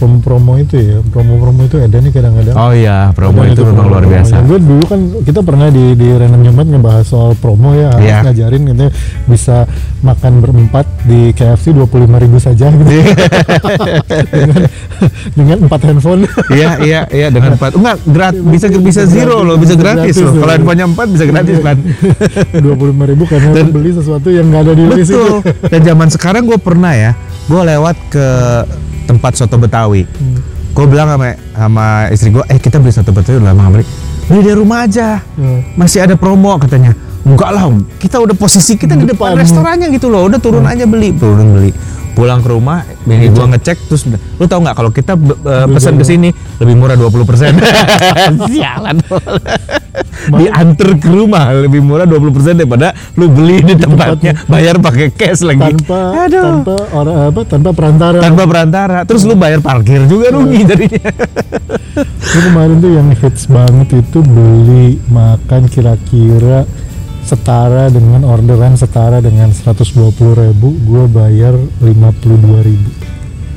promo-promo 0.00 0.56
itu 0.56 0.74
ya, 0.74 0.96
promo-promo 1.04 1.60
itu 1.62 1.76
ada 1.76 1.92
nih 1.94 2.08
kadang-kadang. 2.08 2.56
oh 2.56 2.72
iya 2.72 3.12
promo 3.12 3.36
Ada 3.38 3.52
itu 3.52 3.60
gitu 3.60 3.68
memang 3.68 3.86
luar 3.86 4.04
biasa 4.04 4.34
Gue 4.42 4.56
dulu 4.56 4.84
kan 4.84 4.96
kita 5.20 5.40
pernah 5.40 5.68
di 5.68 5.92
di 5.92 6.08
Random 6.08 6.40
Nyembat 6.40 6.66
ngebahas 6.66 7.04
soal 7.04 7.36
promo 7.36 7.72
ya, 7.72 7.92
harus 7.92 8.00
Iya. 8.02 8.18
ngajarin 8.24 8.62
gitu 8.66 8.80
ya, 8.80 8.90
bisa 9.26 9.56
makan 10.00 10.32
berempat 10.40 10.88
di 11.04 11.20
KFC 11.30 11.70
25.000 11.70 11.84
ribu 12.18 12.38
saja 12.38 12.72
gitu. 12.72 12.88
dengan 14.30 14.60
dengan 15.30 15.58
empat 15.62 15.80
handphone. 15.82 16.24
iya 16.50 16.70
iya 16.80 17.00
iya 17.10 17.28
dengan 17.28 17.54
empat 17.54 17.72
enggak 17.74 17.96
gratis 18.06 18.40
bisa 18.42 18.66
bisa 18.72 19.02
zero 19.04 19.42
loh 19.42 19.56
bisa 19.56 19.74
gratis 19.74 20.16
Gratis 20.16 20.24
loh 20.24 20.32
kalau 20.38 20.52
handphonenya 20.54 20.86
empat 20.88 21.06
bisa 21.10 21.24
gratis 21.26 21.56
kan 21.60 21.76
25.000 22.56 22.64
ribu 23.10 23.24
karena 23.26 23.48
Dan- 23.52 23.70
beli 23.70 23.90
sesuatu 23.92 24.28
yang 24.28 24.48
nggak 24.48 24.62
ada 24.62 24.72
di 24.72 24.84
list 24.88 25.10
itu. 25.10 25.24
dan 25.62 25.80
zaman 25.82 26.08
sekarang 26.08 26.42
gue 26.44 26.56
pernah 26.56 26.92
ya 26.92 27.12
gue 27.44 27.62
lewat 27.66 27.96
ke 28.08 28.26
tempat 29.10 29.34
soto 29.34 29.58
betawi. 29.58 30.06
Hmm. 30.06 30.38
gue 30.70 30.86
bilang 30.86 31.10
sama 31.10 31.34
sama 31.50 31.86
istri 32.14 32.30
gue 32.30 32.46
eh 32.46 32.62
kita 32.62 32.78
beli 32.78 32.94
soto 32.94 33.10
betawi 33.10 33.42
udah 33.42 33.50
lama 33.50 33.74
beli 33.74 33.84
beli 34.30 34.40
di 34.46 34.52
rumah 34.54 34.86
aja. 34.86 35.18
Hmm. 35.34 35.66
masih 35.74 36.06
ada 36.06 36.14
promo 36.14 36.54
katanya. 36.62 36.94
Enggak 37.20 37.52
lah 37.52 37.68
kita 38.00 38.16
udah 38.16 38.32
posisi 38.32 38.80
kita 38.80 38.96
di 38.96 39.04
depan 39.04 39.36
Depan. 39.36 39.44
restorannya 39.44 39.92
gitu 39.92 40.08
loh 40.08 40.24
udah 40.30 40.40
turun 40.40 40.64
aja 40.64 40.86
beli. 40.88 41.12
Turun 41.18 41.52
beli 41.58 41.70
pulang 42.14 42.42
ke 42.42 42.48
rumah 42.50 42.84
bini 43.06 43.30
gua 43.32 43.48
ngecek 43.54 43.88
terus 43.88 44.04
lu 44.10 44.44
tau 44.44 44.60
nggak 44.60 44.76
kalau 44.76 44.90
kita 44.92 45.14
eh, 45.20 45.66
pesan 45.70 45.96
ke 45.96 46.04
sini 46.04 46.28
lebih 46.60 46.74
murah 46.76 46.96
20% 46.98 47.56
sialan. 48.52 48.96
Diantar 50.20 50.90
ke 51.00 51.08
rumah 51.08 51.50
lebih 51.56 51.80
murah 51.80 52.04
20% 52.04 52.60
daripada 52.60 52.92
lu 53.16 53.32
beli 53.32 53.64
di 53.64 53.74
tempatnya 53.74 54.36
bayar 54.46 54.76
pakai 54.78 55.08
cash 55.16 55.40
lagi. 55.42 55.72
Tanpa 55.72 56.28
Aduh. 56.28 56.44
tanpa 56.44 56.74
orang 56.92 57.16
apa 57.32 57.40
tanpa 57.48 57.70
perantara. 57.72 58.18
tanpa 58.20 58.42
perantara. 58.44 58.98
Terus 59.08 59.22
lu 59.24 59.34
bayar 59.34 59.64
parkir 59.64 60.04
juga 60.04 60.28
rugi 60.34 60.60
jadinya. 60.68 61.10
Ini 62.00 62.40
kemarin 62.52 62.76
tuh 62.78 62.92
yang 62.92 63.08
hits 63.16 63.44
banget 63.48 63.88
itu 64.04 64.18
beli 64.22 65.00
makan 65.08 65.66
kira-kira 65.72 66.68
setara 67.30 67.86
dengan 67.94 68.26
orderan 68.26 68.74
setara 68.74 69.22
dengan 69.22 69.54
120.000 69.54 69.94
ribu 70.18 70.74
gue 70.74 71.04
bayar 71.06 71.54
52.000 71.78 72.66
ribu. 72.66 72.90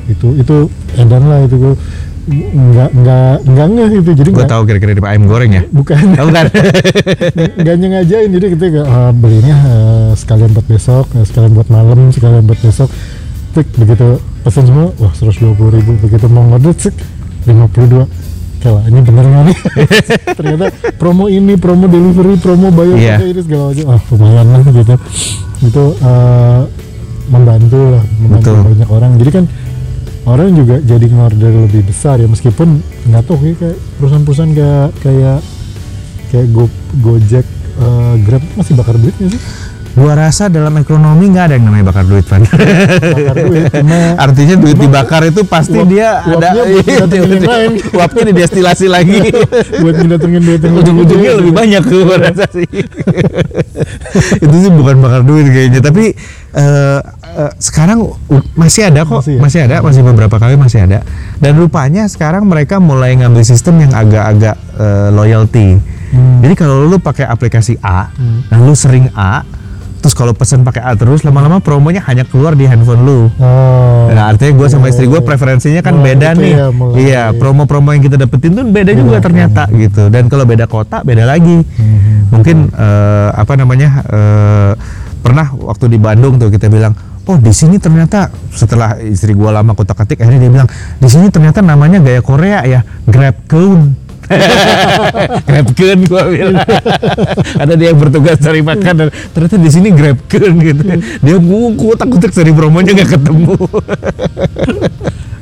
Itu 0.06 0.28
itu 0.38 0.56
edan 0.94 1.26
lah 1.26 1.42
itu 1.42 1.58
gue 1.58 1.74
nggak 2.24 2.90
nggak 2.96 3.36
nggak 3.44 3.66
ngeh 3.68 3.90
itu 4.00 4.10
jadi 4.16 4.30
nggak 4.32 4.48
tahu 4.48 4.62
kira-kira 4.64 4.92
di 4.96 5.02
ayam 5.02 5.26
goreng 5.26 5.52
ya? 5.52 5.62
Bukan. 5.68 6.14
Tahu 6.14 6.28
kan 6.30 6.46
nggak 7.60 7.76
nyengajain 7.76 8.30
jadi 8.30 8.46
kita 8.54 8.64
kayak 8.70 8.88
ah, 8.88 9.12
belinya 9.12 9.56
eh, 9.66 10.10
sekalian 10.14 10.50
buat 10.54 10.66
besok 10.70 11.10
eh, 11.18 11.24
sekalian 11.26 11.52
buat 11.52 11.68
malam 11.68 12.14
sekalian 12.14 12.46
buat 12.46 12.60
besok. 12.62 12.88
Tik, 13.54 13.70
begitu 13.78 14.18
pesan 14.42 14.66
semua 14.70 14.90
wah 15.02 15.12
120 15.12 15.52
ribu. 15.74 15.92
Begitu 15.98 16.26
mau 16.30 16.46
ngorder 16.46 16.74
cek 16.78 16.94
52 17.44 18.33
Kela, 18.64 18.80
ini 18.88 19.00
bener 19.04 19.24
nggak 19.28 19.44
nih? 19.44 19.58
Ternyata 20.40 20.66
promo 20.96 21.28
ini, 21.28 21.52
promo 21.60 21.84
delivery, 21.84 22.40
promo 22.40 22.72
bayar 22.72 22.96
pakai 22.96 23.28
ini 23.36 23.40
segala 23.44 23.62
macam. 23.68 23.84
Ah, 23.92 24.00
lumayan 24.08 24.46
lah 24.48 24.60
gitu. 24.64 24.94
Itu 25.68 25.84
eh, 26.00 26.60
membantu 27.28 27.80
lah, 27.92 28.04
membantu 28.24 28.48
Betul. 28.48 28.64
banyak 28.72 28.88
orang. 28.88 29.10
Jadi 29.20 29.30
kan 29.36 29.44
orang 30.24 30.48
juga 30.56 30.80
jadi 30.80 31.06
ngorder 31.12 31.52
lebih 31.68 31.84
besar 31.84 32.16
ya 32.16 32.24
meskipun 32.24 32.80
nggak 33.12 33.22
tahu 33.28 33.36
kayak 33.36 33.76
perusahaan-perusahaan 34.00 34.52
kayak 34.56 34.88
kayak 35.04 35.38
kayak 36.32 36.46
Go, 36.48 36.64
Gojek, 37.04 37.44
eh, 37.84 38.14
Grab 38.24 38.42
masih 38.56 38.72
bakar 38.80 38.96
duit 38.96 39.12
nggak 39.20 39.36
sih? 39.36 39.42
Gua 39.94 40.12
rasa 40.16 40.46
dalam 40.46 40.74
ekonomi 40.74 41.28
nggak 41.28 41.44
ada 41.44 41.54
yang 41.54 41.64
namanya 41.64 41.84
bakar 41.88 42.04
duit 42.04 42.24
Van 42.24 42.42
Bakar 42.42 43.36
duit 43.40 43.64
karena 43.68 43.98
Artinya 44.16 44.54
duit 44.56 44.76
dibakar 44.76 45.22
itu 45.24 45.40
pasti 45.44 45.76
uap- 45.76 45.86
dia 45.86 46.18
ada 46.20 46.48
uapnya 46.58 47.22
uapnya 47.96 48.22
didestilasi 48.28 48.86
lagi. 48.86 49.22
buat 49.82 49.94
ngedatengin 49.94 50.42
duit 50.42 50.60
yang 50.60 50.74
Ujung-ujungnya 50.76 51.32
lebih 51.36 51.52
banyak 51.52 51.82
tuh 51.84 51.98
gua 52.02 52.18
rasa 52.20 52.44
sih. 52.50 52.66
itu 54.44 54.56
sih 54.56 54.70
bukan 54.70 54.96
bakar 54.98 55.22
duit 55.22 55.46
kayaknya, 55.46 55.80
tapi 55.80 56.14
eh, 56.52 57.00
eh, 57.36 57.52
sekarang 57.56 58.02
masih 58.54 58.88
ada 58.88 59.02
kok, 59.02 59.22
Masih 59.22 59.38
masih, 59.38 59.58
ya? 59.60 59.66
ada, 59.68 59.76
masih 59.80 60.02
beberapa 60.02 60.36
kali 60.36 60.54
masih 60.54 60.84
ada. 60.84 61.02
Dan 61.36 61.54
rupanya 61.56 62.06
sekarang 62.06 62.44
mereka 62.44 62.78
mulai 62.78 63.14
ngambil 63.14 63.42
sistem 63.42 63.78
yang 63.78 63.92
agak-agak 63.92 64.56
eh, 64.74 65.08
loyalty. 65.10 65.78
Hmm. 66.10 66.38
Jadi 66.40 66.54
kalau 66.54 66.86
lu 66.86 66.98
pakai 66.98 67.26
aplikasi 67.26 67.74
A, 67.80 68.06
Hmm. 68.08 68.46
dan 68.46 68.58
lu 68.62 68.74
sering 68.74 69.10
A, 69.12 69.42
terus 70.04 70.12
kalau 70.12 70.36
pesen 70.36 70.68
pakai 70.68 70.84
A 70.84 70.92
terus 70.92 71.24
lama-lama 71.24 71.64
promonya 71.64 72.04
hanya 72.04 72.28
keluar 72.28 72.52
di 72.52 72.68
handphone 72.68 73.08
lu. 73.08 73.32
Oh. 73.40 74.12
Nah, 74.12 74.28
artinya 74.28 74.52
gue 74.52 74.68
sama 74.68 74.92
istri 74.92 75.08
gue 75.08 75.16
preferensinya 75.24 75.80
kan 75.80 75.96
beda 75.96 76.36
itu 76.36 76.44
nih. 76.44 76.52
ya. 76.52 76.66
Iya, 76.92 77.22
promo-promo 77.32 77.88
yang 77.96 78.04
kita 78.04 78.20
dapetin 78.20 78.52
tuh 78.52 78.68
beda 78.68 78.92
juga 78.92 79.24
ternyata 79.24 79.64
gitu. 79.72 80.12
Dan 80.12 80.28
kalau 80.28 80.44
beda 80.44 80.68
kota, 80.68 81.00
beda 81.00 81.24
lagi. 81.24 81.64
Hmm. 81.80 82.28
Mungkin 82.28 82.68
eh, 82.68 83.30
apa 83.32 83.56
namanya? 83.56 84.04
eh, 84.04 84.72
pernah 85.24 85.48
waktu 85.56 85.88
di 85.88 85.96
Bandung 85.96 86.36
tuh 86.36 86.52
kita 86.52 86.68
bilang, 86.68 86.92
oh 87.24 87.40
di 87.40 87.48
sini 87.56 87.80
ternyata 87.80 88.28
setelah 88.52 89.00
istri 89.00 89.32
gue 89.32 89.48
lama 89.48 89.72
kotak 89.72 90.04
katik, 90.04 90.20
akhirnya 90.20 90.44
dia 90.44 90.52
bilang 90.52 90.68
di 91.00 91.08
sini 91.08 91.32
ternyata 91.32 91.64
namanya 91.64 91.96
gaya 92.04 92.20
Korea 92.20 92.60
ya, 92.68 92.84
Grab 93.08 93.48
Kun. 93.48 94.03
grab 95.48 95.68
kun 95.76 96.00
gue 96.04 96.22
bilang. 96.32 96.56
Ada 97.62 97.72
dia 97.76 97.92
yang 97.92 98.00
bertugas 98.00 98.36
cari 98.40 98.60
makan 98.64 98.94
dan 99.04 99.08
ternyata 99.36 99.56
di 99.60 99.70
sini 99.70 99.88
grab 99.92 100.18
kun 100.28 100.52
gitu. 100.60 100.82
Dia 101.20 101.36
nguku 101.38 101.88
takut 101.98 102.20
cari 102.20 102.52
promonya 102.52 102.92
nggak 102.96 103.10
ketemu. 103.18 103.56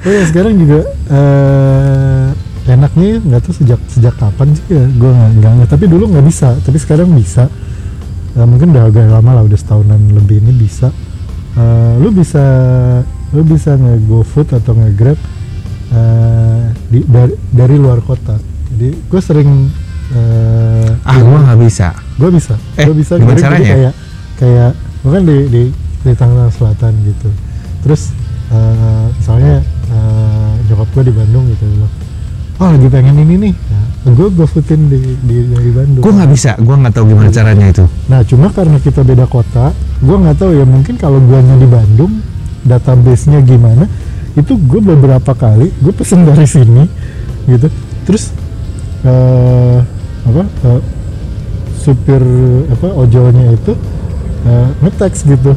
Oh 0.03 0.11
ya 0.11 0.27
sekarang 0.27 0.59
juga 0.59 0.83
eh 1.15 2.27
enaknya 2.67 3.23
nggak 3.23 3.39
tahu 3.47 3.55
sejak 3.55 3.79
sejak 3.87 4.19
kapan 4.19 4.51
sih 4.51 4.75
ya 4.75 4.83
gue 4.83 5.11
nggak 5.15 5.53
nggak 5.63 5.69
tapi 5.71 5.87
dulu 5.87 6.11
nggak 6.11 6.27
bisa 6.27 6.59
tapi 6.67 6.75
sekarang 6.83 7.07
bisa. 7.15 7.47
Eh, 8.35 8.43
mungkin 8.43 8.75
udah 8.75 8.91
agak 8.91 9.07
lama 9.07 9.39
lah 9.39 9.47
udah 9.47 9.55
setahunan 9.55 10.03
lebih 10.11 10.43
ini 10.43 10.59
bisa. 10.59 10.91
Eh, 11.55 11.95
lu 12.03 12.11
bisa 12.11 12.43
lu 13.31 13.47
bisa 13.47 13.79
nge 13.79 14.03
GoFood 14.11 14.59
atau 14.59 14.75
nge 14.75 14.91
Grab 14.99 15.19
di, 16.91 17.05
dari, 17.07 17.35
dari 17.53 17.77
luar 17.79 18.03
kota 18.03 18.52
jadi 18.73 18.89
gue 18.97 19.21
sering 19.21 19.51
eh, 20.13 21.09
ah 21.09 21.17
gua 21.21 21.39
nggak 21.51 21.61
bisa. 21.61 21.89
gue 22.17 22.31
bisa. 22.33 22.55
Eh, 22.77 22.85
gue 22.89 22.97
bisa 22.97 23.13
gimana 23.17 23.37
jadi 23.37 23.43
caranya? 23.45 23.73
kayak 23.73 23.93
kayak 24.39 24.71
gue 25.03 25.11
kan 25.11 25.23
di 25.25 25.37
di 25.49 25.63
di 26.03 26.13
Tangerang 26.17 26.53
Selatan 26.53 26.93
gitu. 27.05 27.29
Terus 27.85 28.03
eh, 28.53 29.07
misalnya 29.17 29.55
eh, 29.93 30.51
nyokap 30.71 30.89
gue 30.95 31.05
di 31.09 31.15
Bandung 31.15 31.45
gitu. 31.53 31.65
Bilang 31.69 31.93
oh 32.63 32.69
lagi 32.71 32.89
pengen 32.89 33.17
ini 33.19 33.35
nih. 33.51 33.55
Nah, 33.55 34.13
gue 34.15 34.29
gue 34.35 34.47
footin 34.47 34.81
di, 34.87 35.01
di 35.25 35.37
dari 35.51 35.71
Bandung. 35.73 36.03
Gua 36.03 36.13
nggak 36.23 36.31
bisa. 36.31 36.51
Gua 36.61 36.77
nggak 36.79 36.93
tahu 36.95 37.05
gimana 37.11 37.29
caranya 37.33 37.67
itu. 37.71 37.85
nah 38.07 38.21
cuma 38.23 38.47
karena 38.51 38.79
kita 38.79 39.01
beda 39.03 39.27
kota 39.27 39.71
gue 40.03 40.17
nggak 40.19 40.37
tahu 40.43 40.51
ya 40.59 40.67
mungkin 40.67 40.99
kalau 40.99 41.23
guanya 41.23 41.55
di 41.55 41.69
Bandung 41.69 42.23
database 42.63 43.29
nya 43.31 43.41
gimana. 43.43 43.87
Itu 44.33 44.57
gue 44.57 44.81
beberapa 44.81 45.37
kali 45.37 45.69
gue 45.77 45.93
pesen 45.93 46.25
dari 46.25 46.47
sini 46.49 46.85
gitu. 47.47 47.69
Terus 48.09 48.33
eh 49.03 49.79
apa 50.23 50.43
eh, 50.47 50.81
supir 51.83 52.23
apa 52.71 52.89
ojolnya 52.95 53.55
itu 53.55 53.73
eh, 54.47 54.69
nge-text 54.87 55.27
gitu 55.27 55.53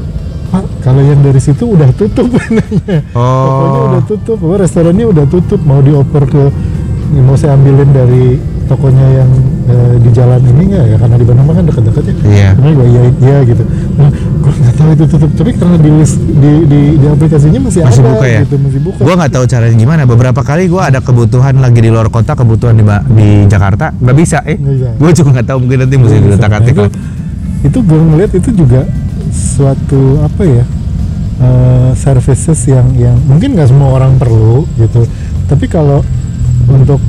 Pak, 0.46 0.66
kalau 0.86 1.02
yang 1.02 1.20
dari 1.26 1.42
situ 1.42 1.68
udah 1.68 1.90
tutup 1.98 2.30
nanya. 2.56 3.02
Oh 3.18 3.92
udah 3.92 4.04
tutup, 4.08 4.38
apa 4.40 4.56
restorannya 4.62 5.06
udah 5.10 5.26
tutup, 5.28 5.60
mau 5.66 5.82
dioper 5.82 6.24
ke 6.30 6.44
mau 7.22 7.36
saya 7.36 7.58
ambilin 7.58 7.92
dari 7.92 8.40
tokonya 8.66 9.08
yang 9.24 9.30
eh, 9.70 9.96
di 10.02 10.10
jalan 10.14 10.42
ini 10.42 10.64
nggak 10.74 10.86
ya? 10.90 10.98
Karena 11.00 11.16
di 11.16 11.26
Bandung 11.26 11.46
kan 11.48 11.66
deket-deket 11.66 12.04
ya. 12.04 12.16
Iya. 12.26 12.50
Karena 12.58 12.70
gue 12.74 12.88
iya 12.90 13.02
iya 13.22 13.38
gitu. 13.46 13.64
Nah, 13.96 14.10
gue 14.12 14.52
nggak 14.56 14.76
tahu 14.76 14.90
itu 14.94 15.04
tutup. 15.10 15.32
Tapi 15.38 15.52
karena 15.56 15.78
di 15.80 15.92
list 15.94 16.16
di 16.20 16.52
di, 16.66 16.82
di 16.98 17.06
aplikasinya 17.08 17.60
masih, 17.64 17.82
Masih 17.86 18.02
ada 18.02 18.10
buka 18.12 18.26
ya? 18.26 18.40
gitu 18.44 18.56
masih 18.60 18.82
buka. 18.82 19.00
Gua 19.02 19.14
nggak 19.18 19.32
tahu 19.32 19.46
caranya 19.46 19.76
gimana. 19.78 20.02
Beberapa 20.06 20.42
kali 20.42 20.64
gua 20.68 20.82
ada 20.90 21.00
kebutuhan 21.00 21.56
lagi 21.62 21.80
di 21.80 21.90
luar 21.90 22.08
kota 22.10 22.34
kebutuhan 22.34 22.74
di, 22.76 22.84
di 23.14 23.30
Jakarta. 23.48 23.94
Nggak 23.96 24.16
bisa 24.18 24.38
eh. 24.44 24.58
Gua 24.98 25.12
juga 25.14 25.30
nggak 25.40 25.48
tahu 25.48 25.58
mungkin 25.66 25.78
nanti 25.86 25.96
mesti 25.96 26.18
diletak 26.20 26.52
Nah, 26.56 26.72
itu, 26.72 26.84
itu 27.68 27.78
gue 27.84 28.00
ngeliat 28.00 28.32
itu 28.32 28.50
juga 28.56 28.88
suatu 29.34 30.24
apa 30.24 30.44
ya 30.48 30.64
eh, 31.42 31.92
services 32.00 32.60
yang 32.70 32.88
yang 32.96 33.18
mungkin 33.28 33.60
nggak 33.60 33.70
semua 33.70 33.98
orang 33.98 34.16
perlu 34.16 34.64
gitu. 34.80 35.04
Tapi 35.52 35.66
kalau 35.68 36.00
untuk 36.72 37.02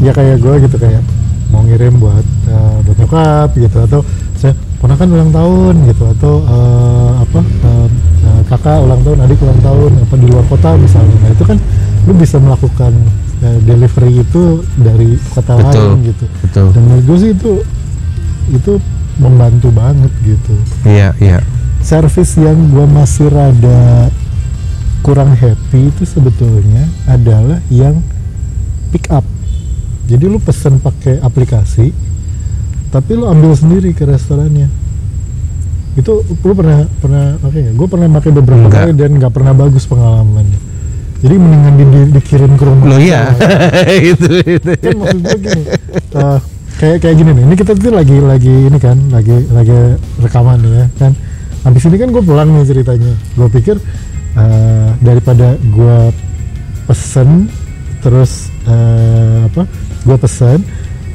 ya 0.00 0.12
kayak 0.16 0.40
gue 0.40 0.54
gitu 0.64 0.76
kayak 0.80 1.02
mau 1.50 1.62
ngirim 1.66 1.98
buat 2.00 2.26
eh, 2.48 2.76
buat 2.86 2.96
nyokap 2.96 3.48
gitu 3.58 3.78
atau 3.84 4.00
saya 4.38 4.56
ponakan 4.80 5.08
ulang 5.12 5.32
tahun 5.34 5.74
gitu 5.92 6.04
atau 6.18 6.34
eh, 6.46 7.10
apa 7.20 7.40
eh, 7.44 7.88
kakak 8.50 8.78
ulang 8.82 9.00
tahun 9.06 9.18
adik 9.28 9.38
ulang 9.44 9.60
tahun 9.62 9.92
apa 10.02 10.14
di 10.18 10.26
luar 10.26 10.44
kota 10.50 10.74
misalnya. 10.74 11.16
Nah 11.22 11.30
itu 11.30 11.44
kan 11.46 11.58
lu 12.08 12.12
bisa 12.16 12.36
melakukan 12.40 12.92
eh, 13.44 13.58
delivery 13.62 14.24
itu 14.24 14.64
dari 14.80 15.14
kota 15.36 15.54
Betul. 15.60 15.68
lain 15.68 15.90
gitu. 16.10 16.24
betul. 16.42 16.66
Dan 16.74 16.82
menurut 16.88 17.04
gue 17.06 17.18
sih 17.20 17.30
itu 17.36 17.52
itu 18.50 18.72
membantu 19.20 19.68
banget 19.70 20.12
gitu. 20.24 20.54
Iya 20.88 21.12
iya. 21.20 21.38
Service 21.84 22.36
yang 22.40 22.56
gue 22.72 22.86
masih 22.88 23.28
rada 23.32 24.08
kurang 25.00 25.32
happy 25.32 25.88
itu 25.88 26.04
sebetulnya 26.04 26.84
adalah 27.08 27.56
yang 27.72 28.04
pick 28.92 29.08
up 29.08 29.24
jadi 30.10 30.24
lu 30.26 30.42
pesen 30.42 30.82
pakai 30.82 31.22
aplikasi 31.22 31.94
tapi 32.90 33.14
lu 33.14 33.30
ambil 33.30 33.54
sendiri 33.54 33.94
ke 33.94 34.02
restorannya 34.02 34.66
itu 35.94 36.22
lu 36.22 36.52
pernah 36.54 36.86
pernah 37.02 37.34
pakai 37.42 37.58
nggak? 37.66 37.74
Gue 37.74 37.88
pernah 37.90 38.06
pakai 38.14 38.30
beberapa 38.30 38.66
Enggak. 38.70 38.82
kali 38.86 38.92
dan 38.94 39.10
nggak 39.18 39.32
pernah 39.34 39.52
bagus 39.58 39.84
pengalamannya. 39.90 40.60
Jadi 41.20 41.34
mendingan 41.36 41.74
di, 41.76 41.84
di- 41.84 42.10
dikirim 42.16 42.52
ke 42.56 42.64
rumah. 42.64 42.84
lo 42.88 42.96
iya 42.96 43.28
itu 44.14 44.40
itu 44.40 44.70
kan 44.72 44.94
maksud 44.96 45.20
gue 45.20 45.36
gini 45.36 45.62
eh, 46.16 46.38
kayak 46.80 46.96
kayak 47.04 47.16
gini 47.20 47.30
nih 47.36 47.44
ini 47.44 47.54
kita 47.60 47.72
tuh 47.76 47.92
lagi 47.92 48.16
lagi 48.24 48.54
ini 48.72 48.78
kan 48.80 48.96
lagi 49.12 49.36
lagi 49.52 50.00
rekaman 50.16 50.64
nih 50.64 50.72
ya 50.80 50.86
kan 50.96 51.12
habis 51.60 51.84
ini 51.84 51.96
kan 52.00 52.08
gue 52.08 52.22
pulang 52.24 52.48
nih 52.56 52.64
ceritanya 52.64 53.12
gue 53.36 53.48
pikir 53.52 53.76
eh, 54.32 54.88
daripada 55.04 55.60
gue 55.60 55.98
pesen 56.88 57.52
terus 58.00 58.48
eh, 58.66 59.46
apa 59.46 59.62
gue 60.00 60.16
pesen 60.16 60.60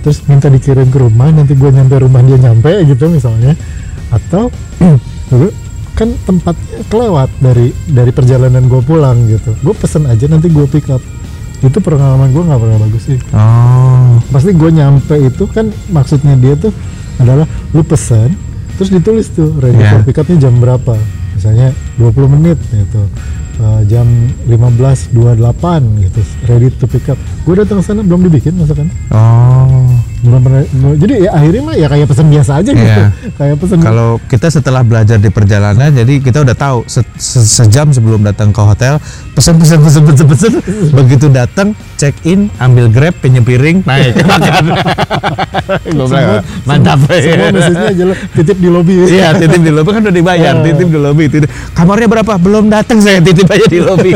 terus 0.06 0.22
minta 0.30 0.54
dikirim 0.54 0.86
ke 0.94 1.02
rumah 1.02 1.34
nanti 1.34 1.58
gue 1.58 1.66
nyampe 1.66 1.98
rumah 1.98 2.22
dia 2.22 2.38
nyampe 2.38 2.70
gitu 2.86 3.10
misalnya. 3.10 3.58
Atau 4.14 4.54
dulu 5.34 5.50
kan 5.98 6.12
tempatnya 6.28 6.86
kelewat 6.92 7.30
dari 7.42 7.74
dari 7.90 8.12
perjalanan 8.14 8.70
gue 8.70 8.82
pulang 8.86 9.18
gitu. 9.26 9.58
Gue 9.66 9.74
pesen 9.74 10.06
aja 10.06 10.30
nanti 10.30 10.54
gue 10.54 10.66
pick 10.70 10.94
up. 10.94 11.02
Itu 11.66 11.82
pengalaman 11.82 12.30
gue 12.30 12.44
nggak 12.46 12.62
pernah 12.62 12.78
bagus 12.86 13.04
sih. 13.10 13.18
Oh. 13.34 14.22
Pasti 14.30 14.54
gue 14.54 14.70
nyampe 14.70 15.16
itu 15.18 15.50
kan 15.50 15.74
maksudnya 15.90 16.38
dia 16.38 16.54
tuh 16.54 16.70
adalah 17.18 17.48
lu 17.74 17.82
pesan 17.82 18.36
terus 18.76 18.92
ditulis 18.92 19.32
tuh 19.32 19.56
ready 19.58 19.80
Yeah. 19.80 19.98
for 19.98 20.00
pick 20.06 20.20
upnya 20.22 20.38
jam 20.38 20.60
berapa. 20.62 20.94
Misalnya 21.34 21.74
20 21.98 22.30
menit 22.30 22.60
gitu 22.70 23.10
Uh, 23.56 23.88
jam 23.88 24.04
15.28 24.52 25.16
gitu 26.04 26.22
ready 26.52 26.68
to 26.76 26.86
pick 26.92 27.08
up. 27.08 27.16
Gue 27.48 27.56
datang 27.56 27.80
sana 27.80 28.04
belum 28.04 28.28
dibikin 28.28 28.60
masakan. 28.60 28.92
Oh 29.16 29.95
belum 30.26 30.42
pernah 30.42 30.62
jadi 30.96 31.14
ya 31.20 31.30
akhirnya 31.32 31.62
mah 31.62 31.76
ya 31.76 31.88
kayak 31.88 32.08
pesan 32.08 32.28
biasa 32.28 32.52
aja 32.58 32.72
gitu 32.72 32.84
Iya. 32.98 33.08
kayak 33.40 33.56
pesan 33.56 33.78
kalau 33.80 34.10
kita 34.26 34.48
setelah 34.50 34.82
belajar 34.82 35.16
di 35.16 35.30
perjalanan 35.30 35.90
jadi 35.92 36.14
kita 36.18 36.42
udah 36.42 36.56
tahu 36.56 36.78
se- 36.86 37.06
se- 37.16 37.46
sejam 37.46 37.90
sebelum 37.90 38.22
datang 38.22 38.50
ke 38.50 38.58
hotel 38.58 38.98
pesen 39.32 39.56
pesen 39.56 39.80
pesen 39.80 40.02
pesen 40.04 40.26
pesen 40.26 40.52
begitu 40.98 41.30
datang 41.30 41.68
check 41.96 42.18
in 42.24 42.50
ambil 42.58 42.90
grab 42.90 43.14
pinjam 43.16 43.42
piring 43.42 43.86
naik 43.86 44.18
makan 44.26 44.66
mantap 46.64 47.00
semua 47.06 47.50
message-nya 47.52 47.90
adalah 47.92 48.18
titip 48.32 48.58
di 48.58 48.68
lobby 48.68 48.94
Iya, 49.06 49.36
titip 49.36 49.62
di 49.62 49.70
lobby 49.70 49.90
kan 49.92 50.02
udah 50.02 50.16
dibayar, 50.16 50.54
Iya. 50.56 50.64
titip 50.64 50.88
di 50.88 50.98
lobby. 50.98 51.26
Titip. 51.28 51.50
Kamarnya 51.72 52.08
berapa? 52.08 52.34
Belum 52.38 52.66
datang 52.66 52.98
saya 53.00 53.20
titip 53.20 53.46
aja 53.46 53.66
di 53.66 53.80
lobby. 53.80 54.12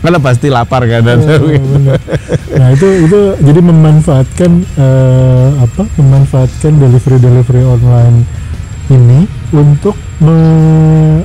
Karena 0.00 0.18
pasti 0.18 0.48
lapar 0.48 0.84
kan. 0.84 1.02
Iya, 1.04 1.38
benar. 1.40 1.98
nah 2.54 2.68
itu 2.70 2.86
itu 3.00 3.18
jadi 3.40 3.60
memanfaatkan 3.60 4.33
eh, 4.42 5.48
apa 5.62 5.82
memanfaatkan 5.98 6.72
delivery 6.80 7.18
delivery 7.22 7.62
online 7.62 8.26
ini 8.90 9.24
untuk 9.54 9.94
me- 10.20 11.24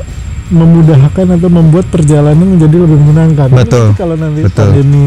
memudahkan 0.50 1.38
atau 1.38 1.50
membuat 1.50 1.86
perjalanan 1.94 2.58
menjadi 2.58 2.82
lebih 2.82 2.98
menyenangkan 2.98 3.50
Betul, 3.54 3.94
nanti 3.94 4.02
kalau 4.02 4.16
nanti 4.18 4.42
betul. 4.46 4.58
pandemi 4.66 5.04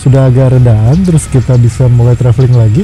sudah 0.00 0.28
agak 0.28 0.56
redaan 0.56 0.96
terus 1.04 1.24
kita 1.28 1.56
bisa 1.60 1.84
mulai 1.88 2.16
traveling 2.16 2.56
lagi 2.56 2.82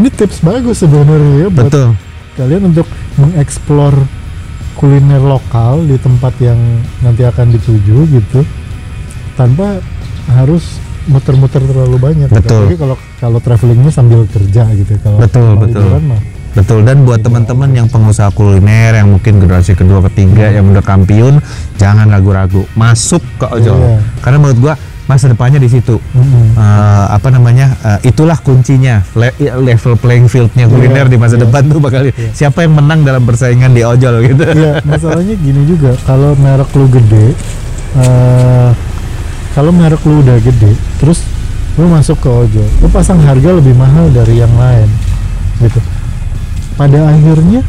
ini 0.00 0.08
tips 0.08 0.40
bagus 0.40 0.80
sebenarnya 0.80 1.44
ya 1.44 1.48
buat 1.52 1.68
Betul. 1.68 1.88
kalian 2.40 2.62
untuk 2.72 2.86
mengeksplor 3.20 3.92
kuliner 4.80 5.20
lokal 5.20 5.84
di 5.84 6.00
tempat 6.00 6.32
yang 6.40 6.56
nanti 7.04 7.28
akan 7.28 7.52
dituju 7.52 8.08
gitu 8.08 8.40
tanpa 9.36 9.84
harus 10.32 10.80
muter-muter 11.10 11.60
terlalu 11.60 11.96
banyak. 11.98 12.28
Betul. 12.30 12.70
Apalagi 12.70 12.76
kalau 12.78 12.96
kalau 13.18 13.38
travelingnya 13.38 13.90
sambil 13.90 14.24
kerja 14.24 14.62
gitu 14.70 14.94
kalau 15.02 15.18
Betul, 15.18 15.42
kalau 15.50 15.60
betul. 15.60 15.82
liburan 15.82 16.04
mah 16.08 16.22
Betul 16.50 16.82
dan 16.82 17.06
buat 17.06 17.22
teman-teman 17.22 17.70
yang 17.70 17.86
pengusaha 17.86 18.26
kuliner 18.30 18.90
yang 18.92 19.06
mungkin 19.08 19.38
generasi 19.38 19.74
kedua 19.74 20.02
ketiga 20.06 20.50
yang 20.50 20.66
udah 20.66 20.82
kampiun 20.82 21.38
jangan 21.76 22.10
ragu-ragu 22.10 22.66
masuk 22.74 23.22
ke 23.38 23.46
ojol 23.46 23.78
Iya. 23.78 24.02
karena 24.18 24.36
menurut 24.36 24.58
gua 24.58 24.74
masa 25.06 25.26
depannya 25.26 25.58
di 25.58 25.66
situ 25.66 26.02
Mm-mm. 26.10 26.54
Eh, 26.54 27.06
apa 27.06 27.30
namanya 27.30 27.70
eh, 27.84 28.10
itulah 28.10 28.34
kuncinya 28.36 28.98
Le- 29.14 29.34
level 29.62 29.94
playing 29.94 30.26
fieldnya 30.26 30.66
kuliner 30.66 31.06
di 31.06 31.14
masa 31.14 31.34
iya. 31.34 31.46
depan 31.46 31.62
tuh 31.66 31.78
bakal 31.78 32.10
siapa 32.30 32.62
yang 32.62 32.74
menang 32.74 33.02
dalam 33.02 33.22
persaingan 33.22 33.70
di 33.70 33.82
ojol 33.82 34.18
gitu 34.20 34.42
Iya, 34.42 34.82
masalahnya 34.82 35.34
gini 35.34 35.62
juga 35.66 35.94
kalau 36.02 36.34
merek 36.34 36.70
lu 36.74 36.90
gede 36.90 37.26
eh 37.94 38.70
kalau 39.54 39.74
merek 39.74 40.00
lu 40.06 40.22
udah 40.22 40.38
gede 40.38 40.72
terus 41.02 41.26
lu 41.78 41.86
masuk 41.86 42.18
ke 42.20 42.28
ojol 42.28 42.68
lu 42.82 42.88
pasang 42.90 43.18
harga 43.22 43.56
lebih 43.56 43.74
mahal 43.74 44.10
dari 44.10 44.42
yang 44.42 44.52
lain 44.58 44.88
gitu. 45.60 45.80
Pada 46.76 47.12
akhirnya 47.12 47.60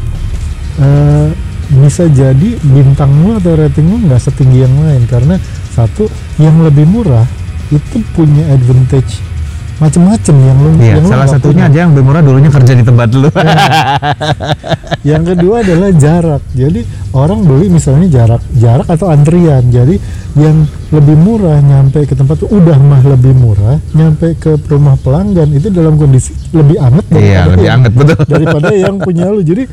eh, 0.79 1.27
bisa 1.71 2.07
jadi 2.11 2.49
bintang 2.63 3.11
lu 3.23 3.39
atau 3.39 3.55
rating 3.55 3.87
lu 3.87 3.97
nggak 4.07 4.19
setinggi 4.19 4.63
yang 4.63 4.75
lain 4.75 5.03
karena 5.07 5.35
satu 5.71 6.07
yang 6.39 6.59
lebih 6.63 6.83
murah 6.83 7.23
itu 7.71 8.03
punya 8.11 8.43
advantage 8.51 9.23
macem-macem 9.81 10.35
yang 10.37 10.57
lu 10.61 10.69
Iya, 10.77 11.01
yang 11.01 11.09
salah 11.09 11.25
satunya 11.25 11.65
punya. 11.65 11.73
aja 11.73 11.77
yang 11.81 11.91
lebih 11.97 12.05
murah 12.05 12.21
dulunya 12.21 12.51
kerja 12.53 12.73
di 12.77 12.85
tempat 12.85 13.09
lu. 13.17 13.29
yang 15.11 15.23
kedua 15.25 15.65
adalah 15.65 15.89
jarak 15.97 16.43
jadi 16.53 16.85
orang 17.17 17.41
beli 17.41 17.67
misalnya 17.73 18.07
jarak 18.07 18.41
jarak 18.53 18.85
atau 18.85 19.09
antrian 19.09 19.65
jadi 19.73 19.97
yang 20.37 20.69
lebih 20.93 21.17
murah 21.17 21.57
nyampe 21.57 22.05
ke 22.05 22.13
tempat 22.13 22.45
udah 22.45 22.77
mah 22.77 23.01
lebih 23.03 23.33
murah 23.33 23.81
nyampe 23.97 24.37
ke 24.37 24.61
rumah 24.69 24.95
pelanggan 25.01 25.49
itu 25.51 25.73
dalam 25.73 25.97
kondisi 25.97 26.37
lebih 26.53 26.77
anget 26.77 27.05
iya, 27.17 27.49
lebih 27.49 27.67
anget 27.67 27.91
betul. 27.97 28.15
daripada 28.29 28.69
yang 28.77 29.01
punya 29.01 29.33
lu 29.33 29.41
jadi 29.41 29.65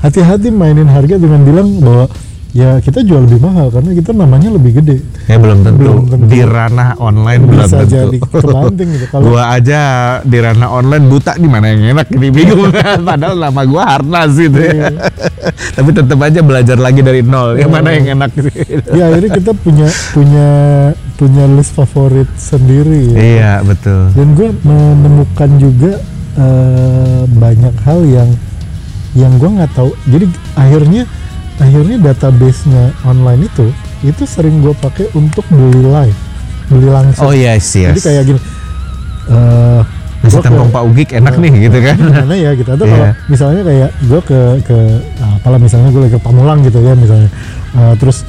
hati-hati 0.00 0.48
mainin 0.50 0.88
harga 0.88 1.20
dengan 1.20 1.40
bilang 1.44 1.68
bahwa 1.78 2.08
ya 2.52 2.76
kita 2.84 3.00
jual 3.00 3.24
lebih 3.24 3.40
mahal 3.40 3.72
karena 3.72 3.96
kita 3.96 4.12
namanya 4.12 4.52
lebih 4.52 4.76
gede 4.80 5.00
Ya 5.24 5.40
belum 5.40 5.64
tentu. 5.64 5.80
Belum 5.80 6.04
tentu. 6.04 6.26
Di 6.28 6.40
ranah 6.44 6.98
online 7.00 7.42
belum 7.48 7.64
bisa 7.64 7.78
tentu. 7.80 7.94
jadi 7.96 8.18
kebanting 8.20 8.88
gitu 8.92 9.06
kalau 9.08 9.24
gua 9.24 9.42
aja 9.56 9.80
di 10.20 10.38
ranah 10.42 10.68
online 10.68 11.04
buta 11.08 11.32
di 11.40 11.48
mana 11.48 11.72
yang 11.72 11.96
enak 11.96 12.06
ini 12.12 12.28
bingung 12.28 12.68
padahal 13.08 13.34
nama 13.38 13.62
gua 13.64 13.82
Harnas 13.96 14.36
gitu 14.36 14.58
ya. 14.60 14.72
Iya. 14.72 14.88
Tapi 15.72 15.90
tetap 15.96 16.18
aja 16.20 16.40
belajar 16.44 16.76
lagi 16.76 17.00
dari 17.00 17.24
nol. 17.24 17.56
Yang 17.56 17.70
mana 17.72 17.88
yang 17.96 18.06
enak 18.20 18.30
sih? 18.36 18.54
ya 18.92 19.08
akhirnya 19.08 19.30
kita 19.40 19.52
punya 19.56 19.88
punya 20.12 20.48
punya 21.16 21.44
list 21.54 21.72
favorit 21.72 22.28
sendiri 22.34 23.14
ya. 23.14 23.18
iya, 23.22 23.52
betul. 23.62 24.10
dan 24.10 24.28
gue 24.34 24.48
menemukan 24.66 25.50
juga 25.54 25.92
eh, 26.34 27.22
banyak 27.30 27.74
hal 27.86 28.00
yang 28.02 28.28
yang 29.14 29.32
gue 29.38 29.46
nggak 29.46 29.70
tahu 29.76 29.94
jadi 30.10 30.26
akhirnya 30.58 31.06
akhirnya 31.56 31.96
database-nya 32.02 32.84
online 33.02 33.44
itu 33.44 33.66
itu 34.02 34.22
sering 34.24 34.58
gue 34.58 34.72
pakai 34.74 35.10
untuk 35.12 35.44
beli 35.46 35.82
live 35.82 36.18
beli 36.66 36.88
langsung 36.88 37.24
Oh 37.24 37.34
yes, 37.34 37.66
yes. 37.72 37.92
jadi 37.92 38.00
kayak 38.00 38.22
gini 38.26 38.40
eh 39.28 39.80
Nasi 40.22 40.32
gua 40.32 40.40
ke- 40.40 40.48
tempong 40.48 40.70
Pak 40.70 40.82
Ugik 40.84 41.08
enak 41.12 41.34
nih 41.36 41.52
gitu 41.60 41.78
kan. 41.80 41.96
gimana 42.14 42.34
ya 42.36 42.50
gitu 42.54 42.70
atau 42.70 42.86
kalau 42.86 43.04
Iya. 43.04 43.12
misalnya 43.26 43.62
kayak 43.64 43.90
gue 44.00 44.20
ke 44.22 44.38
ke 44.62 44.76
apalah 45.20 45.58
misalnya 45.58 45.90
gue 45.90 46.00
lagi 46.00 46.14
ke 46.14 46.20
Pamulang 46.20 46.62
gitu 46.62 46.78
ya 46.78 46.94
misalnya 46.94 47.26
Eh, 47.72 47.94
terus 47.96 48.22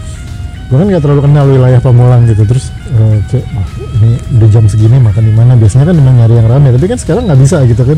gue 0.64 0.74
kan 0.74 0.88
nggak 0.88 1.00
terlalu 1.00 1.22
kenal 1.22 1.46
wilayah 1.46 1.78
Pamulang 1.78 2.26
gitu 2.26 2.42
terus 2.44 2.72
eh, 2.90 3.18
cek, 3.28 3.44
"Wah, 3.52 3.68
ini 3.96 4.10
udah 4.34 4.50
jam 4.50 4.66
segini 4.66 4.98
makan 4.98 5.22
di 5.22 5.34
mana 5.34 5.54
biasanya 5.54 5.86
kan 5.86 5.96
memang 5.96 6.16
nyari 6.16 6.34
yang 6.34 6.48
rame 6.48 6.68
tapi 6.72 6.86
kan 6.88 6.98
sekarang 6.98 7.24
nggak 7.24 7.40
bisa 7.40 7.58
gitu 7.64 7.84
kan 7.84 7.98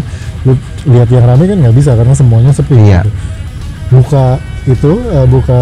lihat 0.85 1.07
yang 1.07 1.23
rame 1.23 1.43
kan 1.45 1.57
nggak 1.57 1.75
bisa 1.75 1.91
karena 1.93 2.11
semuanya 2.11 2.51
sepi 2.51 2.75
Iya. 2.75 2.99
gitu. 2.99 3.09
buka 3.93 4.41
itu 4.65 4.91
eh, 4.97 5.25
buka 5.29 5.59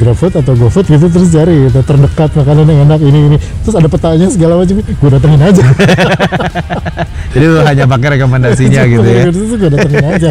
GrabFood 0.00 0.40
atau 0.40 0.52
GoFood 0.56 0.88
gitu 0.88 1.06
terus 1.12 1.28
cari 1.28 1.68
gitu 1.68 1.84
terdekat 1.84 2.32
makanan 2.32 2.64
yang 2.64 2.80
enak 2.88 3.00
ini 3.04 3.18
ini 3.32 3.36
terus 3.64 3.76
ada 3.76 3.88
petanya 3.92 4.26
segala 4.32 4.56
macam 4.56 4.80
gue 4.80 5.10
datengin 5.12 5.42
aja 5.44 5.62
Jadi 7.28 7.44
lu 7.44 7.60
hanya 7.60 7.84
pakai 7.84 8.08
rekomendasinya 8.16 8.82
gitu 8.88 9.04
ya. 9.04 9.28
Terus 9.28 9.52
gue 9.52 9.68
datengin 9.68 10.00
aja. 10.00 10.30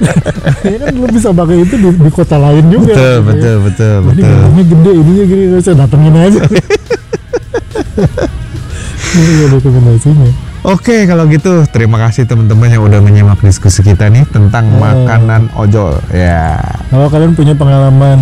ya 0.72 0.76
kan 0.80 0.96
lu 0.96 1.06
bisa 1.12 1.28
pakai 1.28 1.56
itu 1.60 1.74
di, 1.76 1.88
di 1.92 2.10
kota 2.10 2.36
lain 2.40 2.64
juga. 2.72 2.96
Betul, 2.96 2.96
gitu 2.96 3.12
ya. 3.12 3.20
betul, 3.20 3.56
betul, 3.68 3.92
Ini 3.92 4.08
betul. 4.08 4.24
gampangnya 4.32 4.64
gede, 4.64 4.92
ininya 4.96 5.24
gini, 5.28 5.60
saya 5.60 5.76
datengin 5.84 6.16
aja. 6.16 6.40
Ini 9.12 9.32
ada 9.44 9.56
rekomendasinya. 9.60 10.51
Oke, 10.62 11.10
kalau 11.10 11.26
gitu 11.26 11.66
terima 11.66 11.98
kasih 11.98 12.22
teman-teman 12.22 12.70
yang 12.70 12.86
udah 12.86 13.02
menyimak 13.02 13.42
diskusi 13.42 13.82
kita 13.82 14.06
nih 14.06 14.22
tentang 14.30 14.70
Eh. 14.70 14.78
makanan 14.78 15.50
ojol. 15.58 15.98
Ya. 16.14 16.54
Kalau 16.86 17.10
kalian 17.10 17.34
punya 17.34 17.50
pengalaman 17.50 18.18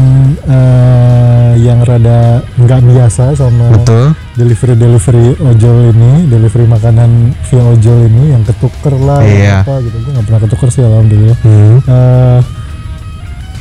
eh, 0.48 1.53
yang 1.61 1.85
rada 1.85 2.40
nggak 2.57 2.81
biasa 2.81 3.37
sama 3.37 3.76
Betul. 3.76 4.16
delivery 4.40 4.72
delivery 4.72 5.37
ojol 5.37 5.92
ini, 5.92 6.33
delivery 6.33 6.64
makanan 6.64 7.37
via 7.44 7.61
ojol 7.61 8.09
ini 8.09 8.33
yang 8.33 8.42
ketuker 8.42 8.96
lah, 8.96 9.20
Iya. 9.20 9.61
apa 9.61 9.76
gitu, 9.85 9.96
gue 10.00 10.12
nggak 10.16 10.24
pernah 10.24 10.40
ketuker 10.40 10.68
sih 10.72 10.81
alhamdulillah. 10.81 11.37
Hmm. 11.44 11.76
Eh, 11.85 12.38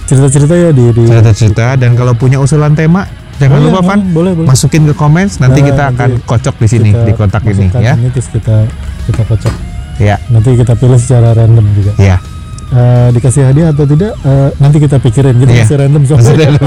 cerita-cerita 0.08 0.56
ya 0.56 0.70
di, 0.72 0.86
di 0.90 1.04
Cerita-cerita 1.04 1.76
dan 1.76 1.94
kalau 1.94 2.16
punya 2.16 2.40
usulan 2.40 2.74
tema 2.74 3.04
jangan 3.40 3.58
Boleh, 3.58 3.72
lupa 3.72 3.82
Van 3.82 4.00
boleh, 4.06 4.32
boleh, 4.36 4.48
masukin 4.48 4.84
ke 4.84 4.94
komen 4.94 5.28
nanti 5.34 5.60
Nah, 5.60 5.66
kita 5.66 5.84
nanti 5.86 5.96
akan 5.96 6.10
kocok 6.24 6.56
di 6.60 6.68
sini 6.68 6.90
di 6.92 7.12
kotak 7.14 7.44
ini 7.46 7.66
ya. 7.74 7.94
ini 7.96 8.10
terus 8.10 8.28
kita 8.28 8.68
kita 9.08 9.22
kocok 9.24 9.54
Ya. 9.98 10.16
nanti 10.28 10.54
kita 10.54 10.76
pilih 10.76 10.96
secara 10.96 11.34
random 11.34 11.66
juga 11.74 11.92
Ya. 11.98 12.18
Eh, 12.70 13.10
dikasih 13.12 13.50
hadiah 13.50 13.74
atau 13.74 13.84
tidak 13.84 14.14
eh, 14.22 14.50
nanti 14.58 14.78
kita 14.78 14.96
pikirin 14.98 15.36
kita 15.38 15.52
Iya. 15.52 15.64
kasih 15.64 15.78
random 15.80 16.02
soalnya 16.06 16.48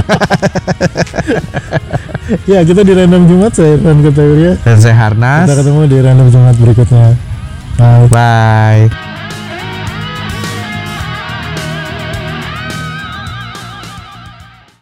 ya 2.49 2.61
kita 2.63 2.81
di 2.81 2.93
random 2.93 3.23
jumat 3.25 3.53
saya 3.53 3.77
Irfan 3.77 4.01
Ketawiria 4.01 4.53
dan 4.59 4.77
saya 4.81 4.97
Harnas. 4.97 5.47
kita 5.47 5.55
ketemu 5.61 5.81
di 5.87 5.99
random 6.01 6.29
jumat 6.29 6.55
berikutnya 6.57 7.05
bye 7.77 8.07
Bye. 8.09 9.12